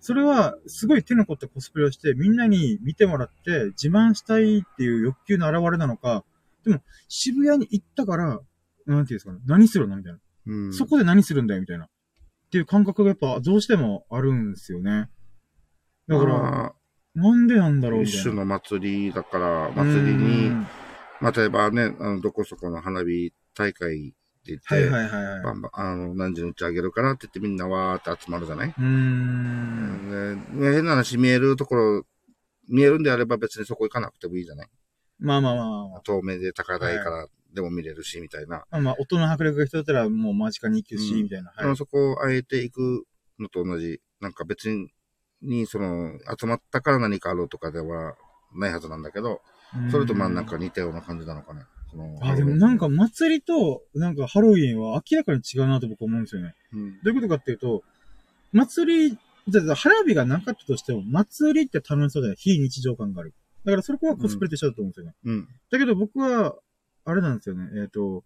[0.00, 6.24] それは、すごい手の凝ったコスプレをして、みんなに見てもらって、自慢したいっていう欲求の表れなのか、
[6.66, 8.44] でも、渋谷に行ったから、なんて
[8.90, 10.18] いうんですかね、何するのみたいな。
[10.46, 10.72] うん。
[10.72, 11.84] そこで何するんだよみたいな。
[11.84, 11.88] っ
[12.50, 15.08] ていう感覚がやっぱどうしてもあるんですよね。
[16.08, 16.72] だから、ま
[17.14, 18.20] なんでなんだあろうみたいな。
[18.20, 20.66] 一種の祭りだから、祭りに、うん
[21.20, 25.42] まあ、例えばね、あの、どこそこの花火大会って言って、はいはいはいはい。
[25.42, 30.60] バンバン、あの、何時に打ち上げるからって言ってみんなわーって集まるじゃない、うーん。
[30.60, 32.06] で変な話見えるところ、
[32.68, 34.68] 見えるんであれば別にそこ行かなくてもいいじゃない？
[35.18, 36.00] まあまあまあまあ。
[36.02, 38.64] 透明で高台からでも見れるし、みたいな。
[38.70, 41.52] まあまあ、音の迫力が必要だったらもう間近に行くし、うんみたいな。
[41.58, 43.06] でもそこをあえて行く
[43.38, 44.88] のと同じ、なんか別に、
[45.42, 48.16] に、その、集まったから何かあるとかでは
[48.54, 49.40] ないはずなんだけど、
[49.90, 51.62] それとまあなんか似たような感じなのかね。
[51.90, 56.54] そのあ、でもなんか、祭りと、なんかハロウィンは明らかに違うなと僕は思うんですよね。
[56.72, 57.82] うん、どういうことかっていうと、
[58.52, 62.36] 祭り、だって花火がなかったとしても、祭りって楽しそうじゃない？
[62.38, 63.34] 非日常感がある。
[63.66, 65.12] だからそこはコスプレと一緒だと思うんですよね。
[65.24, 65.48] うん。
[65.72, 66.54] だけど僕は、
[67.04, 67.68] あれなんですよね。
[67.82, 68.22] えっ、と、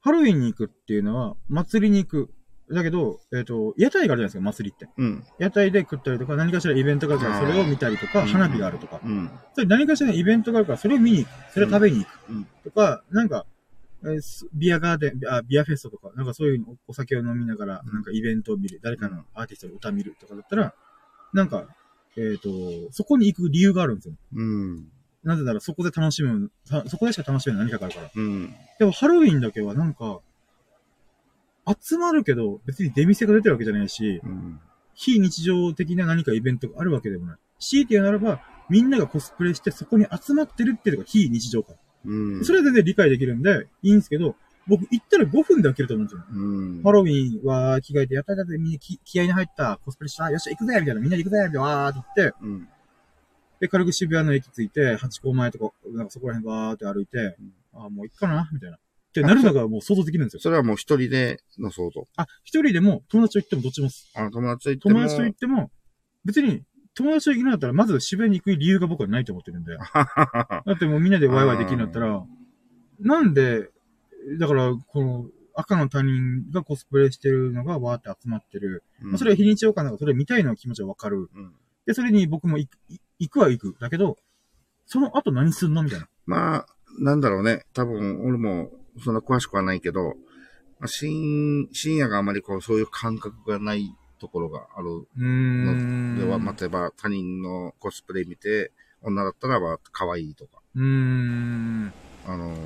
[0.00, 2.30] ハロウィンに行くっていうのは、祭りに行く。
[2.72, 4.88] だけど、えっ、と、屋台があるじゃないですか、祭りって。
[4.96, 5.24] うん。
[5.40, 9.00] 屋台で食ったりとか、何かしらイベントがあるから、それを見たりとか、うん花火があるとか。
[9.04, 9.28] うん。
[9.54, 11.52] それ何かしらのイベントがあるから、それを見に行く。
[11.52, 12.30] それを食べに行く。
[12.30, 13.44] うんとか、なんか、
[14.04, 18.80] えーすビアガーデン、あビアフェストとか、なんかそういうおお酒を飲みながら、うんなんかイベントを見る。
[18.82, 20.74] 誰かのアーティストの歌見るとかだったら、
[21.32, 21.66] なんか、
[22.16, 22.50] えっ、と、
[22.92, 24.14] そこに行く理由があるんですよ。
[24.34, 24.88] うん。
[25.22, 28.10] なぜならそこで楽しむ、たそこでしか楽しめない何かがあるから。
[28.14, 28.54] うん。
[28.78, 30.20] でもハロウィンだけはなんか、
[31.80, 34.60] 集まるけど、別に出店が出てるわけじゃないし、うん。
[34.94, 37.36] 非日常的な何かイベントがあるわけでもない。
[37.58, 41.76] 強いて言うならば、みんながコスプレしてそこに集まってるっていうのが非日常感。
[42.06, 42.44] うん。
[42.44, 46.24] それは全然理解できるんで、いいんですけど、僕行ったら5分で飽きると思うんですよ。
[46.32, 46.82] うん。
[46.82, 52.68] ハロウィンは着替えて、やったやったみんな気気合いに入ったコスプレした、よっしゃ行くぜみたいな、みんなで行くぜみたいな、わーって言って、うん。
[53.60, 57.36] で、軽く渋谷の駅着いて、八甲前とか、なんかそこら辺バーって歩いて、
[57.72, 58.76] あーもう行くかなみたいな。
[58.76, 60.40] ってなるのがもう想像できるんですよ。
[60.40, 62.06] それはもう一人での想像。
[62.16, 64.10] あ、一人でも友達と行ってもどっちもっす。
[64.14, 64.94] あの、友達と行っても。
[64.94, 65.70] 友達と行っても、
[66.24, 66.62] 別に、
[66.94, 69.76] 友達と行くんだったら、まず渋谷に行く理由が僕はないと思ってるんで。
[69.76, 72.24] だってもうみんなでワイワイできるんだったら、
[73.00, 73.68] なんで、
[74.38, 78.84] だから、この、赤の他人がコスプレしてるのがわーって集まってる。
[79.00, 81.28] まあそれは非日常感だから、それ見たいの気持ちはわかる。
[81.34, 81.52] うん。
[81.86, 83.76] で、それに僕も行くい行くは行く。
[83.80, 84.16] だけど、
[84.86, 85.82] その後何すんの？
[85.82, 86.08] みたいな。
[86.26, 86.66] まあ、
[86.98, 87.64] なんだろうね。
[87.74, 88.70] 多分、俺も、
[89.04, 90.14] そんな詳しくはないけど、
[90.78, 96.16] まあ深、深夜があまりこう、そういう感覚がないところがあるうーん。
[96.16, 101.92] では、まあ、例えば他人のコスプレ見て、女だったらば可愛いとか、うーん。
[102.26, 102.56] あのー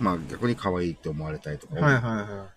[0.00, 1.74] まあ逆に可愛いって思われたいとか。
[1.74, 2.48] はいはいは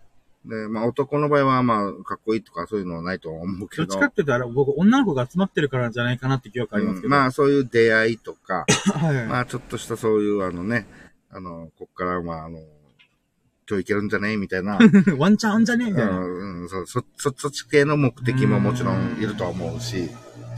[0.45, 3.69] で、まあ男の場合はまあかっこいいとかそういうのはないとは思うい。
[3.69, 3.85] けど。
[3.85, 7.07] どっちかって言ったら、僕、女の子が集まってるからじゃないかなって気がありますけど。
[7.07, 9.27] うんまあそういう出会いとか、 はいはい。
[9.27, 10.87] まあちょっとしたそういうあのね、
[11.29, 12.59] あの、こっからまああの、
[13.69, 14.79] 今日いけるんじゃねみたいな。
[15.17, 16.19] ワンチャンあんじゃねえみたいな。
[16.19, 20.09] うん、そ、そ、そっち系の目的ももちろんいるとは思うし。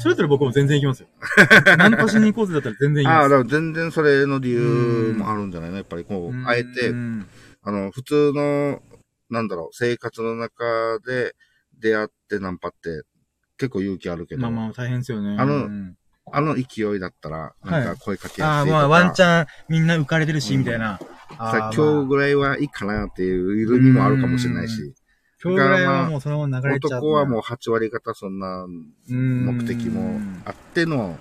[0.05, 1.07] それだったら僕も全然行きますよ。
[1.77, 3.29] ナンパしに行こうぜだったら全然行きああ、ます。
[3.31, 5.77] だから全然それの理由もあるんじゃないの？
[5.77, 7.25] やっぱりこう、あえてう、ん
[7.63, 8.83] あの、普通の、
[9.31, 11.33] なんだろう、生活の中で
[11.79, 13.01] 出会ってナンパって
[13.57, 15.37] 結構勇気あるけど、まあまあ大変ですよね。
[15.39, 15.97] あのうん
[16.31, 20.99] あの勢いだったら、なんか声かけああ、やすいとか、まあワンチャンみんな浮かれてるし、うんみたいな。
[21.37, 24.93] さ今日ぐらいはいいかなっていう緩みもあるかもしれないし、
[25.43, 26.99] 今日ぐらいはもうそのまま流れちゃう。
[26.99, 28.65] 男はもう8割方そんな
[29.07, 31.17] 目目的もあっての、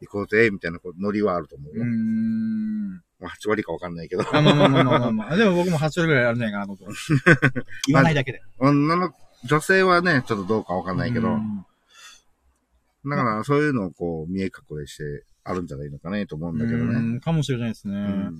[0.00, 1.84] 行こうぜ、みたいなこうノリはあると思うよ。
[1.84, 2.92] ん。
[3.20, 4.22] まあ8割かわかんないけど。
[4.22, 5.36] あ、まあまあまあまあまあまあ。
[5.36, 6.84] でも僕も8割ぐらいあるんじゃないかなと。
[7.86, 8.42] 言わないだけで。
[8.58, 9.12] 女の、
[9.44, 11.64] 女性はね、ちょっとどうかわかんないけど、うん
[13.04, 16.94] だからそういうのをこう見え隠れしてあるんじゃないのかねと思うんだけどね。
[16.94, 18.30] うんかもしれないですね。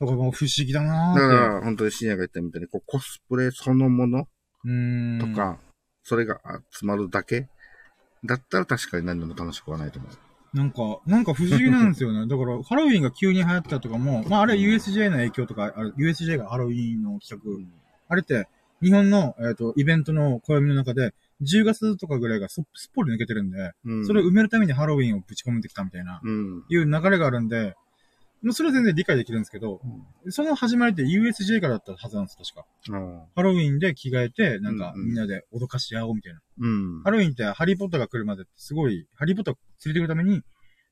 [0.00, 1.28] うんだからもう不思議だなだか。
[1.28, 4.28] ら、本当に深夜が言ったみたいに、こう、コスプレそのもの
[4.64, 5.18] うーん。
[5.18, 5.58] とか、
[6.02, 7.48] それが集まるだけ
[8.24, 10.56] だったら確かに何でも楽しくはないと思う。
[10.56, 12.26] なんか、なんか不思議なんですよね。
[12.28, 17.66] だから、ハロウィンが急に流行ったとかも、まああれ USJ の影響とか、あれ USJ がハロウィンの企画、
[18.08, 18.48] あれって、
[18.82, 24.06] 日本の、えっ、と、イベントの暦の中で、10月とかぐらいがすすっぽり抜けてるんで、うん。
[24.06, 26.64] それを埋めるためにハロウィンをぶち込めてきたみたいな、うん。
[26.68, 27.76] いう流れがあるんで、まあ
[28.52, 29.80] それは全然理解できるんですけど、
[30.28, 32.66] その始まりって USJ からだったはずなんです、確か。
[32.90, 33.22] うん。
[33.34, 36.40] ハロウィンで着替えて、なんかうんうんみんなで脅かし合おうみたいな。
[36.60, 37.02] うん。
[37.02, 40.42] ハロウィンってハリーポッターが来るまでってすごい、ハリーポッターを連れてくるために、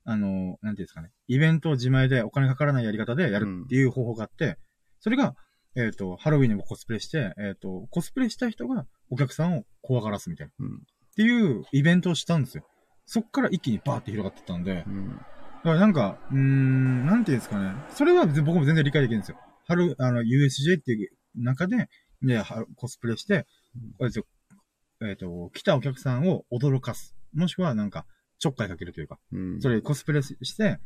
[0.03, 4.57] あの、なんていうんですかね、イベントを自前でお金かからないやり方でやるっていう方法があって、
[4.99, 5.35] それが、
[5.75, 10.53] えっ、と、ハロウィンにもコスプレして、えっ、と、コスプレした人がお客さんを怖がらすみたいな。
[10.59, 10.81] うん
[11.15, 12.65] っていうイベントをしたんですよ。
[13.05, 15.19] そっから一気にバーって広がってったんで、うん。
[15.65, 17.73] だからなんか、うーん、なんていうんですかね。
[17.89, 19.37] それは僕も全然理解できるんですよ。
[19.67, 21.89] 春、あの、USJ っていう中で、
[22.21, 23.47] ね、はコスプレして、
[25.01, 27.15] えっ、と、来たお客さんを驚かす。
[27.33, 28.05] もしくはなんか、
[28.37, 29.59] ちょっかいかけるというか、うん。
[29.59, 30.79] それコスプレして、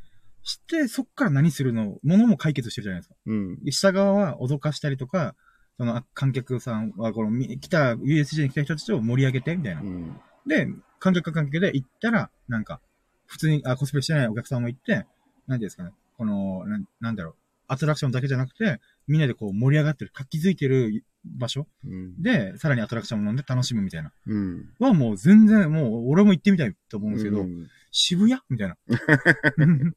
[0.44, 3.16] して、そっから何するの、ものも解決してるじゃないですか。
[3.26, 3.58] うん。
[3.72, 5.36] 下側は脅かしたりとか、
[5.78, 9.84] そのあ観客さんは、この、み来た、USJ に来た人たちを盛り上げて、みたいなう。
[9.84, 10.22] ん。
[10.48, 10.70] で、
[11.00, 12.80] 観客は観客で行ったら、なんか、
[13.30, 17.36] 普通に、あ、コスプレしてないお客さんも行って、なんていうんですかね、この、なんなんだろう、
[17.68, 22.22] アトラクションだけじゃなくて、みんなでこう盛り上がってる、活気づいてる場所うん。
[22.22, 24.12] で、さらにアトラクションを飲んで楽しむみたいな。
[24.26, 24.74] うん。
[24.80, 28.40] はもう全然、もう俺も行ってみたいと思うんですけど、うん渋谷？
[28.50, 28.78] みたいな。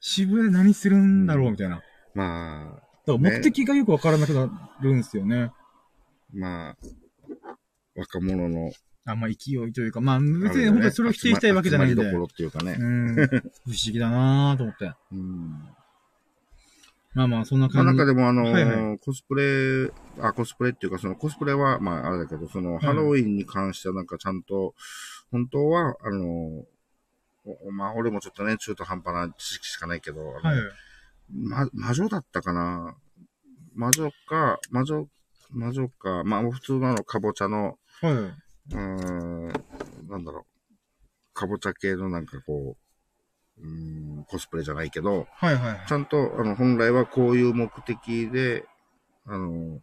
[0.00, 1.50] 渋谷で何するんだろう？
[1.52, 1.76] みたいな。
[1.76, 5.52] だかまあ、ら目的がよくわからなくなるんですよね。
[6.32, 6.76] まあ、
[7.94, 8.72] 若者の、
[9.04, 12.04] あんま勢いというか、まあ別に本当にそれを否定したいわけじゃないんで。
[12.04, 12.76] どころっていうかね。
[12.78, 13.14] うん。
[13.16, 13.36] 不思
[13.92, 14.92] 議だなぁと思って。
[15.12, 15.50] うん。
[17.14, 17.98] まあまあ、そんなまあ感じ。
[17.98, 24.74] 中でもあのーはいはコスプレ、あ、コスプレっていうか、そのコスプレは、まああれだけど、その、ハロウィンに関してはなんかちゃんと、
[25.30, 26.64] 本当は、あの
[27.72, 30.42] まあ俺もちょっとね、中途半端な知識しかないけど、はい。
[31.34, 32.96] ま、魔女だったかな
[33.74, 35.06] 魔女か、魔女、
[35.50, 38.41] 魔女か、まあ普通のあの、かぼちゃの、はい。
[38.70, 39.48] うーん、
[40.08, 40.44] なんだろう、
[41.34, 42.76] かぼちゃ系のなんかこ
[43.58, 45.86] う、うーん、コスプレじゃないけど、はいはいはい。
[45.86, 48.64] ちゃんと、あの、本来はこういう目的で、
[49.26, 49.80] あの、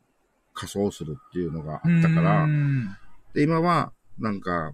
[0.54, 2.90] 仮装するっていうのがあったからう、ん
[3.34, 4.74] で、今は、なんか、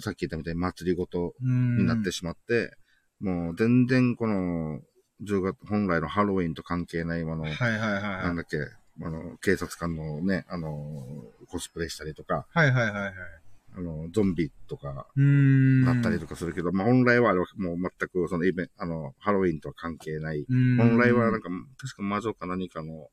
[0.00, 2.76] さっき言ったみたいに祭りごとうんになってしまって、
[3.20, 4.80] もう全然この、
[5.22, 8.02] 10月、本来のハロウィンと関係ないもの、はいはいはいはい。
[8.02, 8.58] なんだっけ、
[9.02, 13.14] あの、警察官のね、あの、コスプレしたりとか、はいはいはいはい。
[13.76, 15.84] あの、ゾンビとか、うーん。
[15.84, 20.46] だったりとかするけど、まあ本来はあれはもう全くそのイベント、あの、ハロウィンとは関係ない。
[20.48, 21.48] うん本来はなんか、
[21.78, 23.08] 確か魔女か何かの、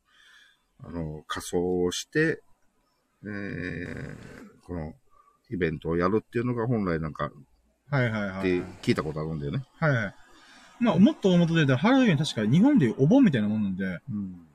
[0.83, 2.41] あの、仮装をして、
[3.23, 4.17] えー、
[4.65, 4.93] この
[5.49, 7.31] イベントをやるっていうのが本来なんか、
[7.89, 8.59] はいはいはい。
[8.59, 9.63] って聞いたことあるんだよね。
[9.77, 10.15] はいはい。
[10.79, 14.47] まあ、もっと表で言うと、ハロウィン確か日本でいうお盆みたいなもんなんで、うん。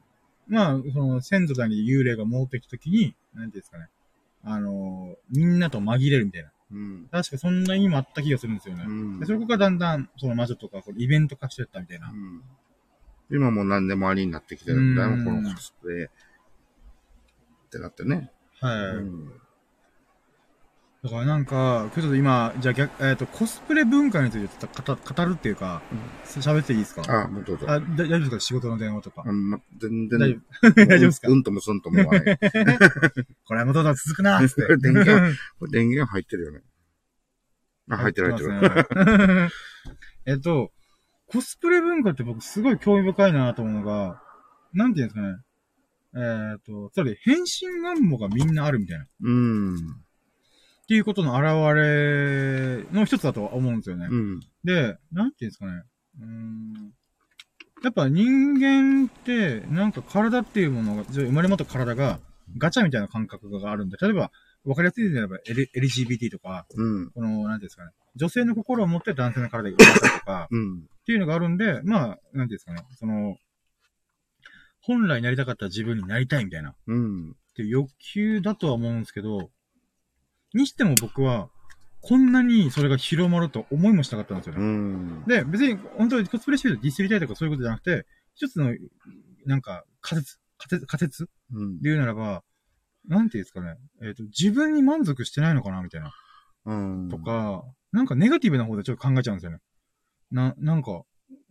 [0.48, 3.88] まあ、その、先祖だに幽霊が戻ってきたときに、なんていうんですかね。
[4.48, 6.50] あのーみんなと紛れるみたいな。
[6.72, 7.08] うん。
[7.10, 8.84] 確かそんな意味もあった気がするんですよね。
[8.86, 12.08] うんでそこがだんだん、その魔女とか、イベント化してったみたいな。
[12.10, 12.42] うん
[13.28, 16.04] 今もう何でもありになってきてるんだよ、うんこのコスプレ。
[16.04, 18.30] ってなってね。
[18.60, 18.76] はい。
[18.96, 19.32] うん
[21.06, 25.80] だからなんか、ちょっと今、じゃあ逆、えっ、と、コスプレ文化について語語るっていうか、
[26.24, 27.02] 喋っていいですか？
[27.06, 27.66] あ、もうどうぞ。
[27.70, 28.40] あ、だ大丈夫ですか？
[28.40, 29.22] 仕事の電話とか。
[29.24, 30.18] あんま、全然。
[30.18, 31.28] 大丈夫大丈夫ですか？
[31.30, 32.38] うんともすんともはない。
[33.46, 34.76] これはもうどんどん続くなーっつって。
[34.82, 36.60] 電源これ 電源入ってるよね。
[37.88, 39.50] あ、入ってる入ってる。
[40.26, 40.72] えっと、
[41.28, 44.20] コスプレ文化って僕すごい興味深いなと思うのが、
[44.72, 45.36] なんていうんですかね。
[46.18, 49.04] えっ、と、つまり変身願望がみんなあるみたいな。
[49.04, 50.05] っうん。
[50.88, 54.06] ていうことの表れの一つだとは思うんですよね。
[54.10, 54.40] うん。
[54.64, 55.82] で、なんていうんですかね。
[56.20, 56.92] うーん。
[57.82, 62.20] やっぱ人間って、なんか体っていうものが、生まれ持った体が
[62.56, 64.30] ガチャみたいな感覚があるんで、例えば、
[64.64, 67.10] わかりやすいであれば、LGBT とか、うん。
[67.10, 67.90] この、なんていうんですかね。
[68.16, 70.78] 女性の心を持って男性の体が生まれたとか、うん。
[70.78, 72.84] っていうのがあるんで、まあ、なんていうんですかね。
[72.94, 73.36] その、
[74.80, 77.36] 本来なりたかった自分になりたいみたいな、っうん。
[77.54, 79.50] ていう欲求だとは思うんですけど、
[80.56, 81.48] にしても僕は、
[82.00, 84.60] こんなにそれが広まると思いもしなかったんですよね。
[84.60, 85.24] うん。
[85.26, 88.74] で、別に、本当にコスプレしてるとディスりたいとかそういうことじゃなくて、一つの、
[89.44, 91.80] なんか、仮説、仮説、仮説うん。
[91.80, 92.44] で言うならば、
[93.08, 93.76] なんていうんですかね。
[94.02, 96.12] えっ、と、自分に満足してないのかなみたいな。
[96.66, 97.08] うん。
[97.08, 99.58] とか、なんかネガティブな方でちょっと考えちゃうんですよね。
[100.30, 101.02] な、なんか、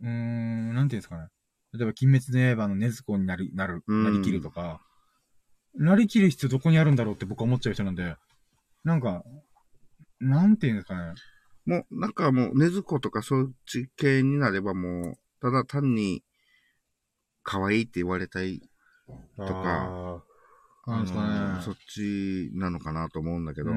[0.01, 1.27] うーん、なんていうんですかね。
[1.73, 4.81] 例えば、鬼滅の刃の禰豆子になり、なる、うんなりきるとか、
[5.77, 8.15] なりきる必要どこにあるんだろうって僕は思っちゃう人なんで、
[8.85, 9.23] なんか、
[10.19, 11.13] なんていうんですかね。
[11.65, 16.23] もう、なんかもう、ねずことかそっち系になればもう、ただ単に、
[17.43, 18.61] 可愛いって言われたい、
[19.37, 20.23] とか、
[20.85, 21.61] なんですかね。
[21.63, 23.71] そっちなのかなと思うんだけど、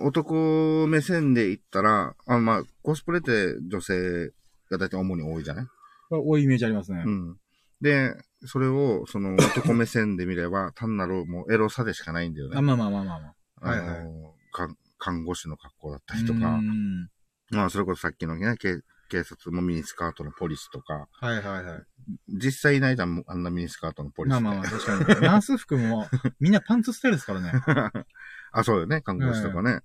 [0.00, 4.30] 男目線で言ったら、あまあ、コスプレって女性
[4.70, 5.66] が大体主に多いじゃない？
[6.10, 7.02] 多いイメージありますね。
[7.04, 7.36] うん。
[7.80, 8.14] で、
[8.44, 12.56] それを、その男目線で見れば、単なるもうエロさでしかないんだよね。
[12.56, 13.34] あ、まあまあまあまあまあ。
[13.62, 14.02] あはいはい
[14.98, 17.08] 看護師の格好だったりとか、うん
[17.50, 21.82] まあ、それこそさっきのね、警警察もミニスカートのポリスとか、はいはいはい。
[22.28, 24.32] 実際いないじゃん、あんなミニスカートのポリス。
[24.32, 25.20] まあまあまあ、確かに。
[25.26, 26.08] ナース服も、
[26.40, 27.52] みんなパンツスタイルですからね。
[28.52, 29.80] あ、そうよね、看護師とかね。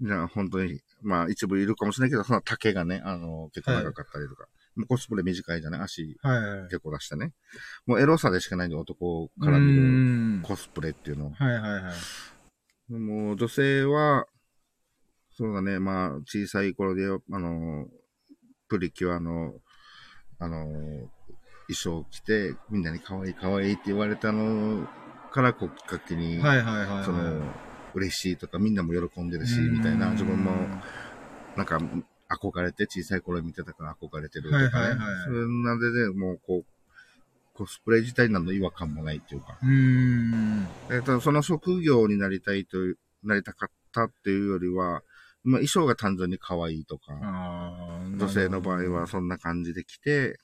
[0.00, 4.48] じゃあ、本当に、まあ、一部いるかもしれないけど、その丈がね、あの、結構長かったりとか。
[4.74, 5.80] もうコスプレ短いじゃない？
[5.82, 6.62] 足はいはいはい。
[6.64, 7.32] 結構出してね。
[7.86, 11.36] もうエロさでしかないんで、男から見うるんコスプレっていうのは。
[11.36, 11.94] はいはいはい。
[12.88, 14.26] もう女性は、
[15.36, 17.86] そうだね、まあ、小さい頃で、あの、
[18.68, 19.54] プリキュアの、
[20.38, 24.86] あの、衣装を着て、みんなに可愛い可愛いって言われたの
[25.32, 27.04] から、こう、きっかけに、はいはいはい、はい。
[27.04, 27.42] その、
[27.94, 30.52] 嬉しいとか、みんなも喜んでるし、みたいな、自分も、
[31.56, 31.78] なんか、
[32.28, 34.64] 憧れて、小さい頃見てたから憧れてるとかね。
[34.66, 36.73] はいはいはいそれなんでね、もう、こう、
[37.54, 39.56] コスプレ自体に何の違和感もないっていうか。
[39.62, 40.66] うーん。
[40.90, 45.02] えっと、その職業になりたいという、なりたかったっていうよりは、
[45.44, 47.12] まあ、衣装が単純に可愛いとか、
[48.16, 50.38] 女性の場合は、そんな感じで来て、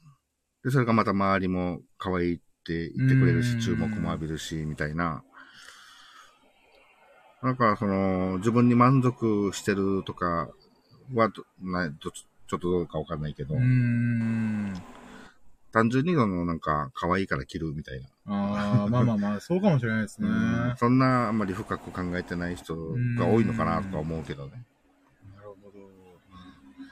[0.63, 5.25] で、それがまた周りも可愛いって言ってくれるし、うん注目も浴びるし、みたいな。
[7.43, 10.51] だから、その、自分に満足してるとか
[11.15, 14.75] はど、などちょっとどうかわかんないけど、うーん。
[15.73, 18.07] 単純にその、なんか、可愛いから着るみたいな。
[18.27, 20.29] ああ、まあまあまあ、そうかもしれないですね。
[20.29, 22.75] うんそんなあんまり深く考えてない人
[23.19, 24.65] が多いのかなとか思うけどね。
[25.37, 25.79] なるほど。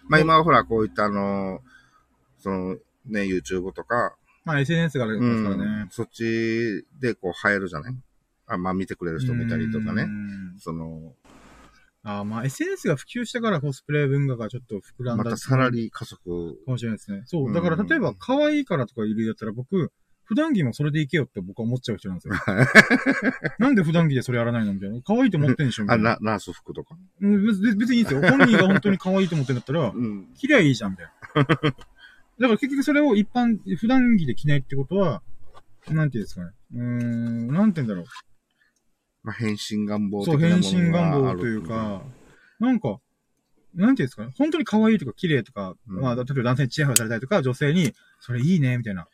[0.09, 1.61] まあ今はほら、こういったあの、
[2.39, 2.75] その
[3.07, 4.15] ね、YouTube とか、
[4.45, 5.89] まあ SNS がありますからうんね。
[5.91, 7.95] そっちでこう流行るじゃない？
[8.47, 10.05] あ、まあ見てくれる人もいたりとかうね。
[10.05, 11.13] んその、
[12.05, 15.25] ああ、まあ SNS が普及したからコスプレ文化がちょっと膨らんだ。
[15.25, 16.59] またさらに加速。
[16.65, 17.23] かもしれないですね。
[17.27, 17.51] そうう。
[17.51, 19.93] んだから例えば可愛いからとかいるやったら僕、
[20.25, 22.35] 普段着もそれでいけよって僕は思っちゃう人なんですよ。
[23.59, 25.01] なんで普段着でそれやらないのみたいな。
[25.03, 26.11] 可愛いと思ってんでしょみたあ、いな。
[26.21, 26.97] な、ナース服とか。
[27.21, 28.21] うん別別にいいですよ。
[28.21, 30.29] 本人が本当に可愛いと思ってんだったら、うん。
[30.35, 31.45] 着りゃいいじゃん、みたいな。
[31.45, 31.75] だか
[32.41, 35.23] ら結局それを一般、普段着で着ないってことは、
[35.89, 36.51] なんていうんですかね。
[36.75, 38.05] うーん、なんて言うんだろう。
[39.23, 42.03] まあ、変身願望的そう、なもの変身願がある望というか、
[42.61, 43.01] なんか、
[43.75, 44.33] なんていうんですかね。
[44.39, 49.09] 本当に可愛いとか綺麗とか、うんまあ、例えば男性にチヤホヤされたりとか、女性に、それいいね、みたいな、うん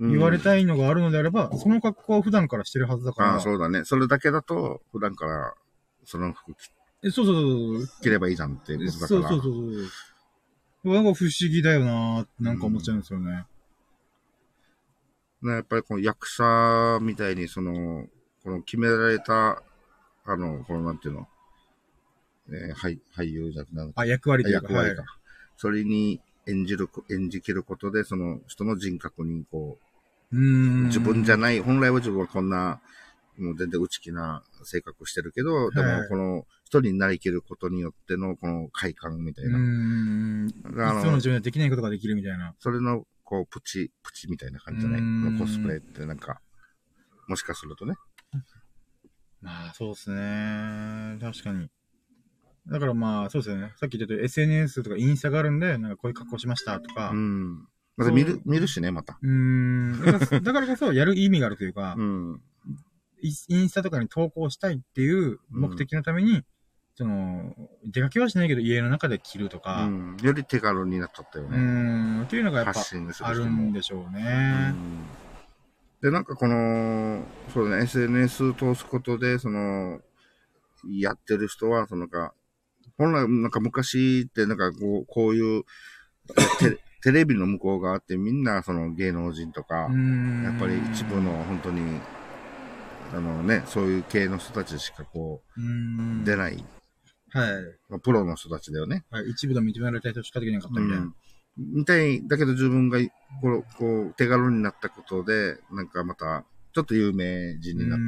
[0.00, 3.32] 言われたいのがあるのであれば、その格好は普段からしてるはずだから。
[3.32, 3.84] ああ、そうだね。
[3.84, 5.54] それだけだと、普段から
[6.04, 6.70] その服着
[7.02, 7.88] えそうそうそうそう。
[8.02, 9.28] 着ればいいじゃんっていうことだから。
[9.28, 9.88] そうそうそう
[10.84, 10.94] そう。
[10.94, 13.44] なんか不思議だよなーってなんか思っちゃうんですよね。
[15.42, 18.06] ね、やっぱりこの役者みたいに、その、
[18.44, 19.62] この決められた、
[20.24, 21.28] あの、このなんていうの、
[22.50, 24.66] えー俳俳優じゃなくて、あ、役割というか。
[24.68, 25.02] 役割か。
[25.02, 25.10] はい
[25.60, 29.76] それに演じるこ、演じきることで、その人の人格にこ
[30.30, 30.84] うーう、ん。
[30.86, 32.80] 自分じゃない、本来は自分はこんな、
[33.38, 39.58] もう全然内気な性格してるけど、ではいもこの人になりきることによってのこの快感みたいうな。
[39.58, 40.48] ーん。
[40.48, 42.54] いつのの、自分ではできないことができるみたいな。
[42.60, 45.00] それの、こう、プチ、プチみたいな感じじゃない？
[45.00, 46.40] うんコスプレってなんか、
[47.26, 47.94] もしかするとね。
[49.40, 51.18] まあ、そうですね。
[51.20, 51.68] 確かに。
[52.66, 53.72] だからまあ、そうですよね。
[53.76, 57.10] さっき言ったように SNS とかインスタがあるんで、なんかこういう格好しましたとか。
[57.10, 57.14] う。
[57.14, 59.18] うんまた見る、見るしね、また。
[59.24, 60.00] ーん。
[60.04, 62.40] だからだからこそ、やる意味があるというか、 うん。
[63.20, 66.44] イインスタとかに投稿したいっていう目的のために、
[66.94, 70.16] その、出かけはしないけど家の中で着るとうか、ん。
[70.22, 72.20] より手軽になっちゃったようーね。
[72.20, 74.70] ん、っていうのがやっぱ発信するあるんでしょううね。
[74.70, 74.74] ん
[76.02, 80.00] で、なんかこの、そうだね、SNS 通すことで、その、
[80.88, 82.34] やってる人は、そのか、
[82.96, 85.64] 本来、なんか昔って、なんかこう、こういう、
[86.58, 89.86] テ テレビの向こう側ってみんなその芸能人とかや
[90.50, 92.00] っぱり一部の本当に、
[93.14, 96.64] あのね、そういう系の人たちしかこう出ない、
[97.30, 97.62] はい。
[97.88, 99.04] まあプロの人たちだよね。
[99.10, 99.30] はい。
[99.30, 101.04] 一部で認められた人しかできなかったみたいな。
[101.04, 101.14] うん
[101.58, 102.98] みたい、だけど自分が
[103.40, 107.98] こう、こう、手軽になったことで、なんかまた、ちょっと有名人になっ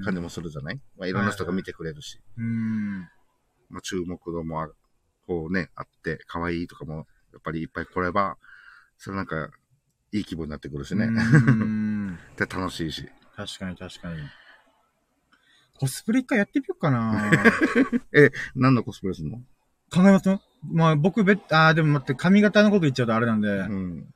[0.00, 0.80] た感じもするじゃない？
[0.96, 3.00] まあいろんな人が見てくれるし、うーん。
[3.68, 4.68] まあ注目度もあ、
[5.26, 8.38] こうね、あって、可愛いとかも、やっぱりいっぱい来れば、
[8.96, 9.50] それなんか、
[10.12, 11.10] いい気分になってくるしね。
[12.38, 13.06] で、楽しいし。
[13.34, 14.22] 確かに確かに。
[15.78, 17.20] コスプレ一回やってみようかな
[18.54, 19.36] 何のコスプレするの？
[19.90, 20.28] 考えます
[20.70, 24.06] まあ僕べ、あーでも待って、髪型のこと言っちゃうとあれなんで、うん。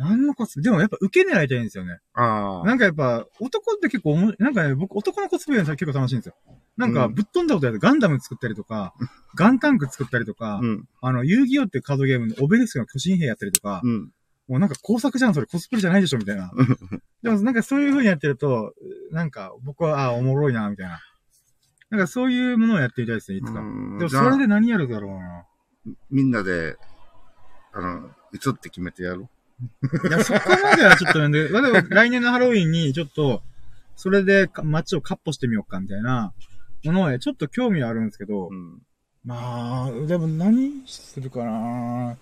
[0.00, 1.98] 何のコスプレ、でもやっぱ受け狙いたいんですよね。
[2.14, 2.66] ああ。
[2.66, 6.34] なんかやっぱ、男って結構おも、なんかね、僕男のコスプレ結構楽しいんですよ。
[6.78, 8.94] なんかうんぶっ飛んだことやるガンダム作ったりとか、
[9.34, 10.88] ガンタンク作ったりとか、うん。
[11.02, 14.10] あの、遊戯王っていうカードゲームのオベリスクの巨神兵やったりとか、うん。
[14.48, 16.50] もうなんか工作じゃん、それコスプレじゃないでしょ、みたいな。
[17.22, 18.74] でもなんかそういう風にやってると、
[19.12, 21.00] なんか僕は、あーおもろいな、みたいな。
[21.90, 23.60] なんかそういうものをやってみたいですね、いつか。
[23.60, 25.44] うんでもそれで何やるだろうな。
[26.10, 26.76] みんなで、
[27.72, 29.26] あの、いつって決めてやる
[30.08, 33.42] いや、そこまではちょっとなんで、まあでも来年のハロウィンにちょっと、
[33.96, 36.32] それでか街をカッポしてみようか、みたいな
[36.84, 38.82] ものへちょっと興味はあるんですけど、うん。
[39.24, 42.16] まあ、でも何するかな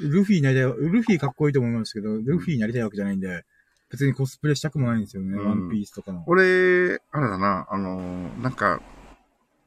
[0.00, 3.44] ルフィになりたい、ルフィかっこいいと思いますけど、ルフィになりたいわけじゃないんで、
[3.90, 6.24] 別にコスプレしたくもないんですよね、うんワンピースとかの。
[6.26, 8.80] 俺、あれだな、あの、なんか、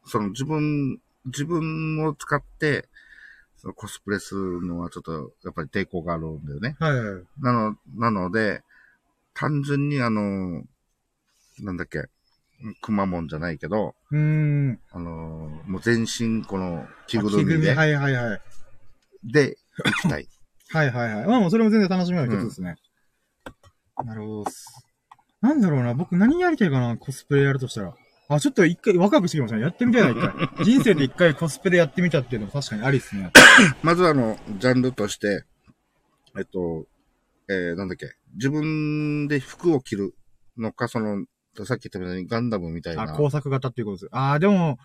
[0.05, 2.87] その自分、自分を使って、
[3.62, 6.76] そのコスプレするのはちょっと、やっぱり抵抗があるんだよね。
[6.80, 7.24] はいはい。
[7.39, 8.64] なの、なので、
[9.36, 10.64] 単純にあの、
[11.59, 12.05] なんだっけ、
[12.82, 14.80] くまモンじゃないけど、うーん。
[14.89, 17.66] あの、もう全身この着ぐ着ぐるみ？
[17.66, 18.41] で、はいはいはい。
[19.24, 20.28] で、行きたい。
[20.74, 21.28] はいはいはい。
[21.28, 22.78] まあもうそれも全然楽しみの一つですね。
[24.03, 24.45] なるほど。
[25.41, 27.93] なんだろうな、僕何やりたいかな、コスプレやるとしたら。
[28.36, 29.63] あ、ちょっと一回ワクワクしてきましたね。
[29.63, 30.49] やってみたいな、一回。
[30.65, 33.32] 人生で一回コスプレやってみたっていうのも確かにありっすね。
[33.84, 35.43] まずあの、ジャンルとして、
[36.38, 36.88] えっと、
[37.49, 40.15] えー、なんだっけ、自分で服を着る
[40.57, 41.25] のか、その、
[41.65, 43.13] さっき言ったみたいにガンダムみたいあ、な。
[43.13, 44.09] 工作型っていうことです。
[44.11, 44.77] あー、でも、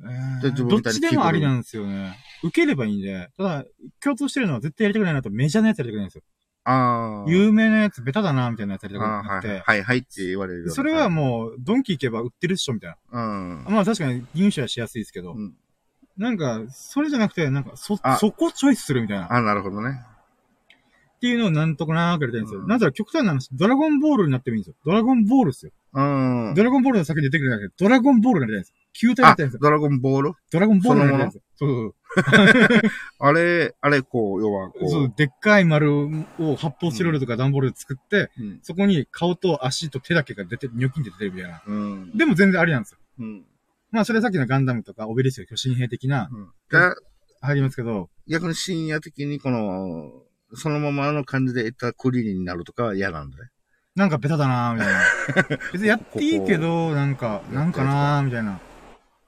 [0.00, 2.18] えーどっちでもありなんですよね。
[2.42, 3.28] 受ければいいんで。
[3.36, 3.64] ただ、
[4.02, 6.22] 共通してるのは絶対やりたくないなとメジャーなやつやりたくないんですよ。
[6.64, 7.30] ああ。
[7.30, 9.60] 有名なやつベタだな、みたいなやつやりたくあーはいなくて。
[9.60, 13.70] はいはいって言われるそれはもう、ドンキ行けば売ってるっしょ、みたいうんな。。
[13.70, 15.32] まあ確かに入手はしやすいですけど。
[15.32, 15.54] うん
[16.16, 19.24] なんか、それじゃなくて、なんか、そあ、そこチョイスするみたいな。
[19.24, 20.00] っあ、なるほどね。
[21.20, 22.60] ていうのをなんとかなーくやりたいんですよ。
[22.60, 24.76] うんなんだろう、極端な話、ドラゴンボールになってもいいんですよ。
[24.84, 25.72] ドラゴンボールですよ。
[25.94, 26.02] う
[26.50, 26.54] ん。
[26.54, 28.74] ドラゴンボールの先に出てくるんじゃなくて、ドラゴンボールが出たいんですよ。
[28.92, 29.60] 球体があ出たいんですよ。
[29.62, 30.32] ドラゴンボール？
[30.50, 31.42] ドラゴンボールが出たいんですよ。
[31.56, 31.94] そうそう
[33.18, 34.90] あれ、あれ、こう、要は、こう。
[34.90, 35.12] そう。
[35.16, 36.06] でっかい丸
[36.38, 38.58] を発泡スチロールとか段ボールで作って、うん。
[38.62, 41.62] そこに顔と足と手だけが出て、ニョキンって出てるみたいな。
[41.66, 42.16] うん。
[42.16, 42.98] でも全然ありなんですよ。
[43.20, 43.44] うん。
[43.90, 46.48] まあ、それさっきのガンダムとか、オベリスク巨神兵的な、うん。
[46.68, 46.96] が、
[47.40, 50.10] 入りますけど、逆に深夜的にこの、
[50.54, 53.50] そのままの感じでいったクリーンになるとかは嫌なんだね。
[53.96, 55.58] なんかベタだなーみたいな。
[55.72, 58.60] 別にやっていいけど、なんか、なんかなーみたいな。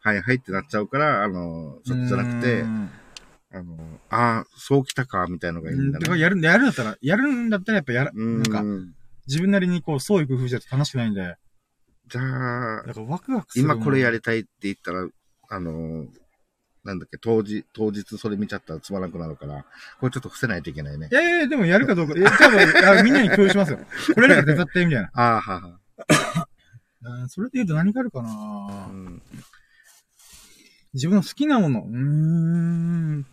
[0.01, 2.91] はいはいってなっちゃうから、あの、そっちじゃなくてう、ん
[3.53, 6.05] あの、ああ、そうきたか、みたいのがいいんだね。
[6.05, 8.43] だからやる、やるんだったら、やるんだったらやっぱやる、うん。
[8.43, 8.93] なんか、
[9.27, 11.37] 自分なりにこう、創意工夫じゃ楽しくないんで、
[12.09, 13.49] じゃあワクワク。
[13.57, 14.17] 今これやり。
[14.17, 15.09] りたいって言ったら、
[15.49, 16.07] あの、
[16.87, 19.65] なんだっけ、当時、当日それ見ちゃったらつまらなくなるから、
[19.99, 21.15] これちょっと伏せないといけないねい。
[21.15, 22.61] やいや、でもやるかどうか、いや多分
[22.99, 23.81] あみんなに共有しますよ。
[24.15, 25.11] これだから手伝って、みたいな。
[25.13, 25.81] ああ、はは。
[27.29, 28.31] それで言うと何があるかうな、
[28.87, 29.21] ん。
[30.95, 31.81] 自分の好きなもの。
[31.81, 33.27] うーん。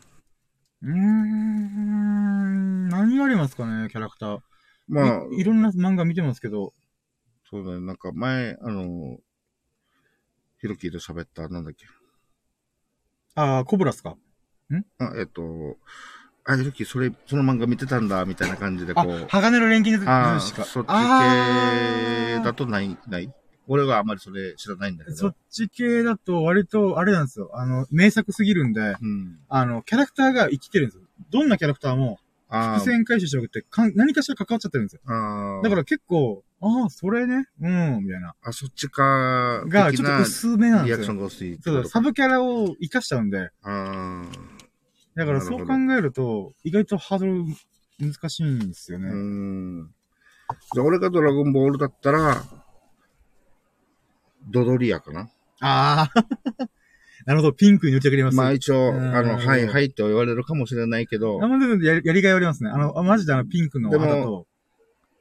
[0.82, 2.90] うーん。
[2.90, 4.40] 何がありますかね、キャラクター。
[4.88, 6.74] まあ、いいろんな漫画見てますけど。
[7.50, 9.18] そうだね、なんか前、あの、
[10.60, 11.86] ヒロキと喋った、なんだっけ。
[13.36, 14.16] ああ、コブラっすか？
[15.00, 15.78] あ、えっと、
[16.46, 19.28] あ、ヒロキ、それ、その漫画見てたんだ、みたいな感じで、こあう、。
[19.30, 20.66] 鋼の錬金術ああ、師か。
[20.66, 23.34] そっち系だとない、ない
[23.68, 25.36] 俺はあんまりそれ知らないんだけどそっ。
[25.50, 27.50] ち系だと割と、あれなんですよ。
[27.54, 29.40] あの、名作すぎるんで、うん。
[29.48, 31.04] あの、キャラクターが生きてるんですよ。
[31.32, 32.20] どんなキャラクターも、
[32.50, 35.02] あ伏線回収してなくて、かん何かしら関わっちゃってるんですよ。
[35.64, 38.36] だから結構、ああ、それね、うん、みたいな。
[38.42, 41.12] あ、そっちか、が、ちょっと薄めなんリアですよ。
[41.12, 41.86] クションが薄いそう。
[41.88, 44.24] サブキャラを活かしちゃうんで、あ
[45.16, 47.44] だからそう考えると、意外とハードル
[48.00, 49.12] 難しいんですよあ、うね。
[49.12, 49.88] ん。
[50.74, 52.44] じゃあ俺がドラゴンボールだったら、
[54.50, 55.30] ドドリアかな。
[55.60, 56.24] ああ、
[57.26, 58.38] なるほど、ピンクに塗ってくれます。
[58.38, 62.70] まあ一応、うんあの、はいはいって言われるかもしれないけどあ、、まあでもやりやりがいありますね。
[62.70, 64.48] あの、あマジであの、ピンクの肌と。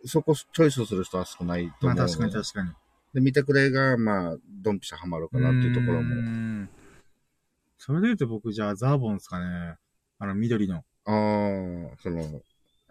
[0.05, 2.71] そこチョイスする人は少ないと思う、まあ確かに確かに。
[3.15, 6.15] で、見てくれが、まあ、ドンピシャハマるかなっていうところも。
[6.15, 6.69] ん
[7.79, 9.77] それで言うと僕、じゃあ、ザーボンですかね。
[10.19, 10.85] あの、緑の、ああ、
[12.01, 12.41] その、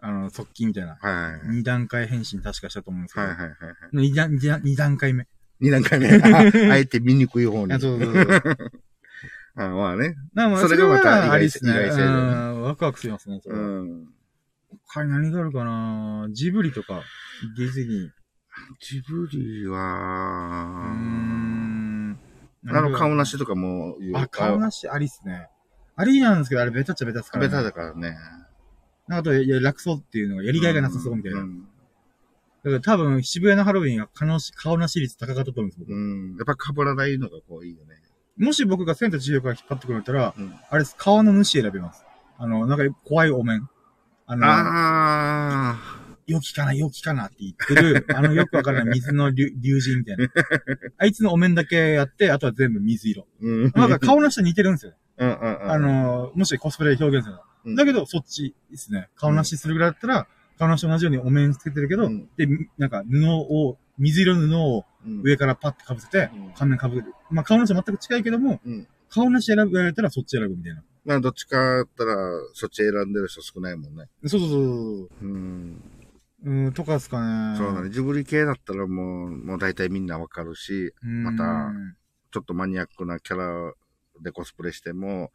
[0.00, 0.96] あの、速記みたいな。
[1.00, 1.40] はいはいはい。
[1.48, 3.26] 二段階変身確かしたと思うんですけど。
[3.26, 3.76] はいはいはいはい。
[3.92, 5.26] 二段、二段二段階目。
[5.60, 6.08] 二段階目。
[6.08, 6.38] あ
[6.72, 7.72] あえて見にくい方に。
[7.72, 8.56] あそうそうそう。
[9.54, 10.16] あまあね。
[10.34, 11.26] なまあそれがまた。
[11.26, 13.62] 意外性意外ねうんワクワクしますね、それは。
[13.62, 14.08] うん。
[14.86, 16.28] 他に何があるかな？
[16.32, 17.02] ジブリとか、
[17.56, 18.10] ディズニー。
[18.80, 22.18] ジブリうーは、ん。
[22.68, 25.48] あの、顔なしとかも言うあ、顔なしありっすね。
[25.96, 27.48] ありなんですけど、あれベタっちゃベタっすから、ね。
[27.48, 28.16] ベタだからね。
[29.08, 31.40] なんかあと、いや、楽そうっていうのがやりがいがなさそうみたいな。
[31.40, 31.62] うん。
[31.62, 31.66] だ
[32.64, 35.92] から多分、渋谷のハロウィンが顔なし顔なし率高かったと思うんです、僕。
[35.92, 36.36] うん。
[36.36, 37.96] やっぱ被らないのがこういいよね。
[38.36, 40.54] もし僕がセンター自由から引っ張ってくるんだったら、うん。
[40.70, 42.04] あれです、顔の主選べます。
[42.38, 43.68] あの、なんか怖いお面。
[44.32, 45.78] あの、あ
[46.26, 50.28] 良きかな、良きかなって言ってる、あのよくわからない水の竜竜神みたいな。
[50.98, 53.26] あいつのお面だけやって、あとは全部水色。
[53.42, 53.46] ー。
[53.46, 53.72] うん。
[53.74, 54.92] なんか顔の人似てるんですよ。
[55.18, 55.70] うんうんうん。
[55.70, 57.42] あ、の、もしコスプレで表現するの。
[57.64, 59.08] うんだけど、そっちですね。
[59.14, 60.26] 顔なしするぐらいだったら、
[60.58, 67.14] 顔なしと同じようにお面つけてるけど、うんで、なんか布を、水色の布をうん上からパッて被せて、うん顔面被る。
[67.30, 68.88] まあ、顔なしは全く近いけども、うん。
[69.10, 70.82] 顔なし選ぶられたらそっち選ぶみたいな。
[71.04, 72.14] まあ、どっちかだったら、
[72.54, 74.06] そっち選んでる人少ないもんね。
[74.26, 75.82] そうそうそううん。
[76.44, 76.52] そう。
[76.54, 77.58] うん、とかですかね。
[77.58, 77.90] そうだね。
[77.90, 81.24] ジブリ系だったらもう、もう大体みんなわかるし、うん。
[81.24, 81.72] また
[82.32, 83.74] ちょっとマニアックなキャラ
[84.22, 85.32] でコスプレしても、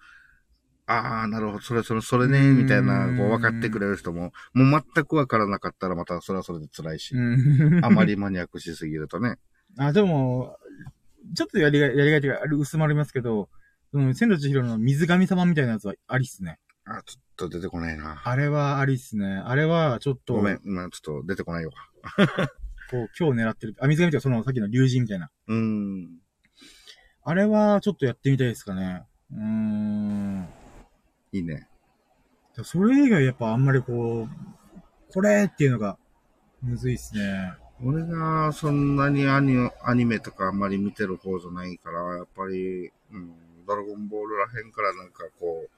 [0.89, 7.83] ああ、なるほど、それ、それ、それね、みたいな、こう、分かってくれる人も、もう全く分からなかったらまたそれはそれで辛いし、うん。
[7.83, 9.35] あまりマニアックしすぎるとね。
[9.77, 10.57] あ、でも、
[11.35, 13.49] ちょっとやりがい、やりがいというか、薄まりますけど、
[13.91, 16.59] その、千と千尋の水神様みたいなやつはありっすね。
[16.85, 18.21] あ、ちょっと出てこないな。
[18.23, 19.41] あれはありっすね。
[19.45, 21.71] あれは、ちょっと、ごめん、今ちょっと出てこないわ。
[22.89, 23.75] こう、今日狙ってる。
[23.79, 25.29] あ、水神というか、その、さっきの竜神みたいな。
[25.47, 26.19] うーん。
[27.23, 29.03] あれは、ちょっとやってみたいですかね。
[29.31, 30.47] うーん。
[31.33, 31.67] いいね。
[32.63, 35.97] それ以外やっぱあんまりこう、これっていうのが、
[36.61, 37.53] むずいっすね。
[37.83, 43.35] 俺がそんなにアニアニメとかあんまり見てる方じゃないから、やっぱり、うん、
[43.67, 45.69] ドラゴンボールらへんからなんかこう、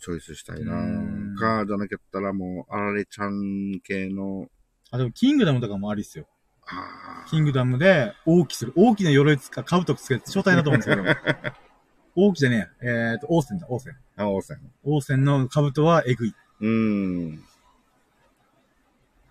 [0.00, 4.48] チョイスしたいなうんか、じゃなかったらもう、あられちゃん系の、
[4.90, 6.26] あ、でも、キングダムとかもありっすよ。
[6.66, 8.72] あキングダムで、大きする。
[8.74, 11.52] 大きな鎧つか、兜つけて、超大変だと思うんですけど。
[12.16, 13.12] 大きじゃねえや。
[13.12, 13.96] えっ、と、王戦だ、王戦。
[14.16, 14.58] あ、王戦。
[14.82, 16.34] 王戦の兜はえぐい。
[16.60, 17.44] うーん。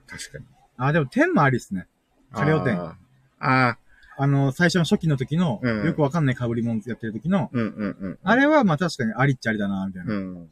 [0.08, 0.46] 確かに。
[0.78, 1.88] あ、でも天もありっすね。
[2.32, 2.80] カレオ天。
[2.80, 2.96] あー
[3.40, 3.78] あ
[4.22, 8.20] あの、最初の初期の時の、うんよくわかんない被り物やってる時の、ー、うんうんうん。
[8.22, 10.14] あれはまあ確かにありっちゃありだな、みたいな。
[10.14, 10.50] うん。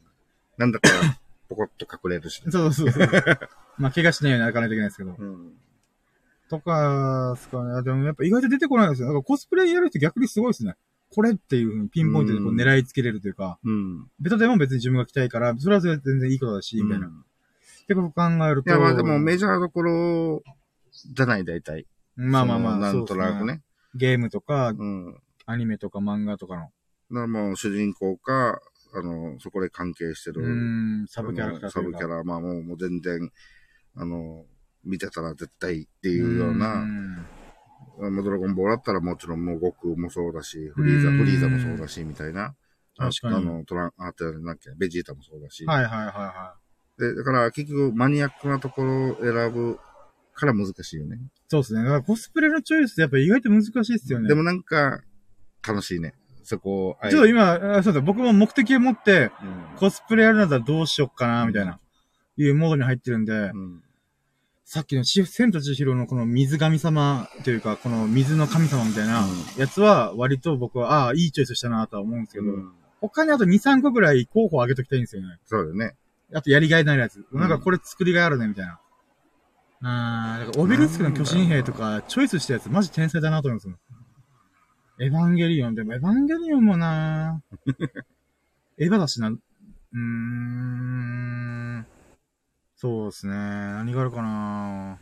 [0.56, 1.18] なんだったら、
[1.50, 2.50] ポコッと隠れるしね。
[2.50, 3.08] そうそうそう。
[3.76, 5.14] まあ怪我しないように歩かないといけないですけど。
[5.18, 5.52] うん。
[6.48, 7.72] とか、すかね。
[7.74, 9.08] あでもやっぱ意外と出てこないですよ。
[9.08, 10.74] なんかコスプレやる人逆にすごいですね。
[11.10, 14.08] これっていう風にピンポイントでこううん狙いつけれるというか、うん。
[14.18, 17.06] ベタでも別に自分が着たいから、それは全然いいことだし、みたいな。
[17.06, 17.24] っうん
[17.88, 18.70] てことを考えると。
[18.70, 20.42] いや、まあでもメジャーどころ
[20.92, 21.86] じゃない、大体。
[22.18, 23.62] まあまあまあ、なんとなくね。
[23.94, 25.16] ゲームとか、うん。
[25.46, 26.70] アニメとか漫画とかの、
[27.20, 28.60] らもう主人公か、
[28.92, 31.06] あの、そこで関係してる。
[31.08, 33.30] サブキャラクターサブキャラ、まあもうもう全然、
[33.94, 34.44] あの、
[34.84, 37.26] 見てたら絶対っていうような、ん
[38.00, 42.54] あのドラゴンボールだったらもちろんもう悟空もそうだし、フリーザ、うんフリーザもそうだし、みたいな。
[42.98, 45.64] あ確かにあの、トラン、あ、てなんだっけ、ベジータもそうだし。
[45.66, 46.54] はいはいはいは
[46.98, 49.78] で、だから結局マニアックなところを選ぶ
[50.34, 51.18] から難しいよね。
[51.48, 51.50] い。
[51.50, 51.82] そうですね。
[51.82, 54.28] だからコスプレのチョイスってやっぱ意外と難しいですよね。
[54.28, 55.02] でもなんか、
[55.66, 56.14] 楽しいね。
[56.44, 61.78] そこを、ちょっと今、あそうだ、僕も目的を持って、うんコスプレやるんだったらどうしよっかな、みたいな、
[62.36, 63.82] いうモードに入ってるんで、うん
[64.70, 75.38] さっきのし千と千尋のこの水神様というか、この水の神様みたいなうんやつは、割と僕は、ああ、いいチョイスしたなとは思うんですけど、うん他にあと2、3個ぐらい候補を上げときたいんですよね。
[75.46, 75.94] そうだよね。
[76.34, 77.24] あとやりがいのあるやつ。
[77.30, 78.80] うんなんかこれ作りがいあるね、みたいな。
[79.82, 83.78] あー、だからオベリスクの巨神兵とか、チョイスしたやつ、マジ天才だなと思いますよ。
[85.00, 87.40] エヴァンゲリオン、でもエヴァンゲリオンもな
[88.78, 91.86] エヴァだしな、うーん、
[92.74, 93.34] そうですね。
[93.34, 94.98] 何があるかな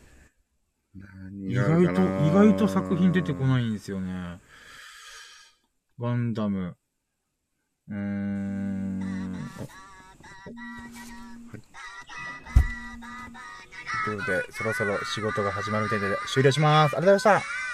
[0.95, 4.39] 何意外と、意外と作品出てこないんですよね。
[5.99, 6.75] ガンダム。
[7.89, 9.33] うーん。
[14.05, 16.97] ということで、そろそろ仕事が始まるみたいで終了します。
[16.97, 17.66] ありがとうございました。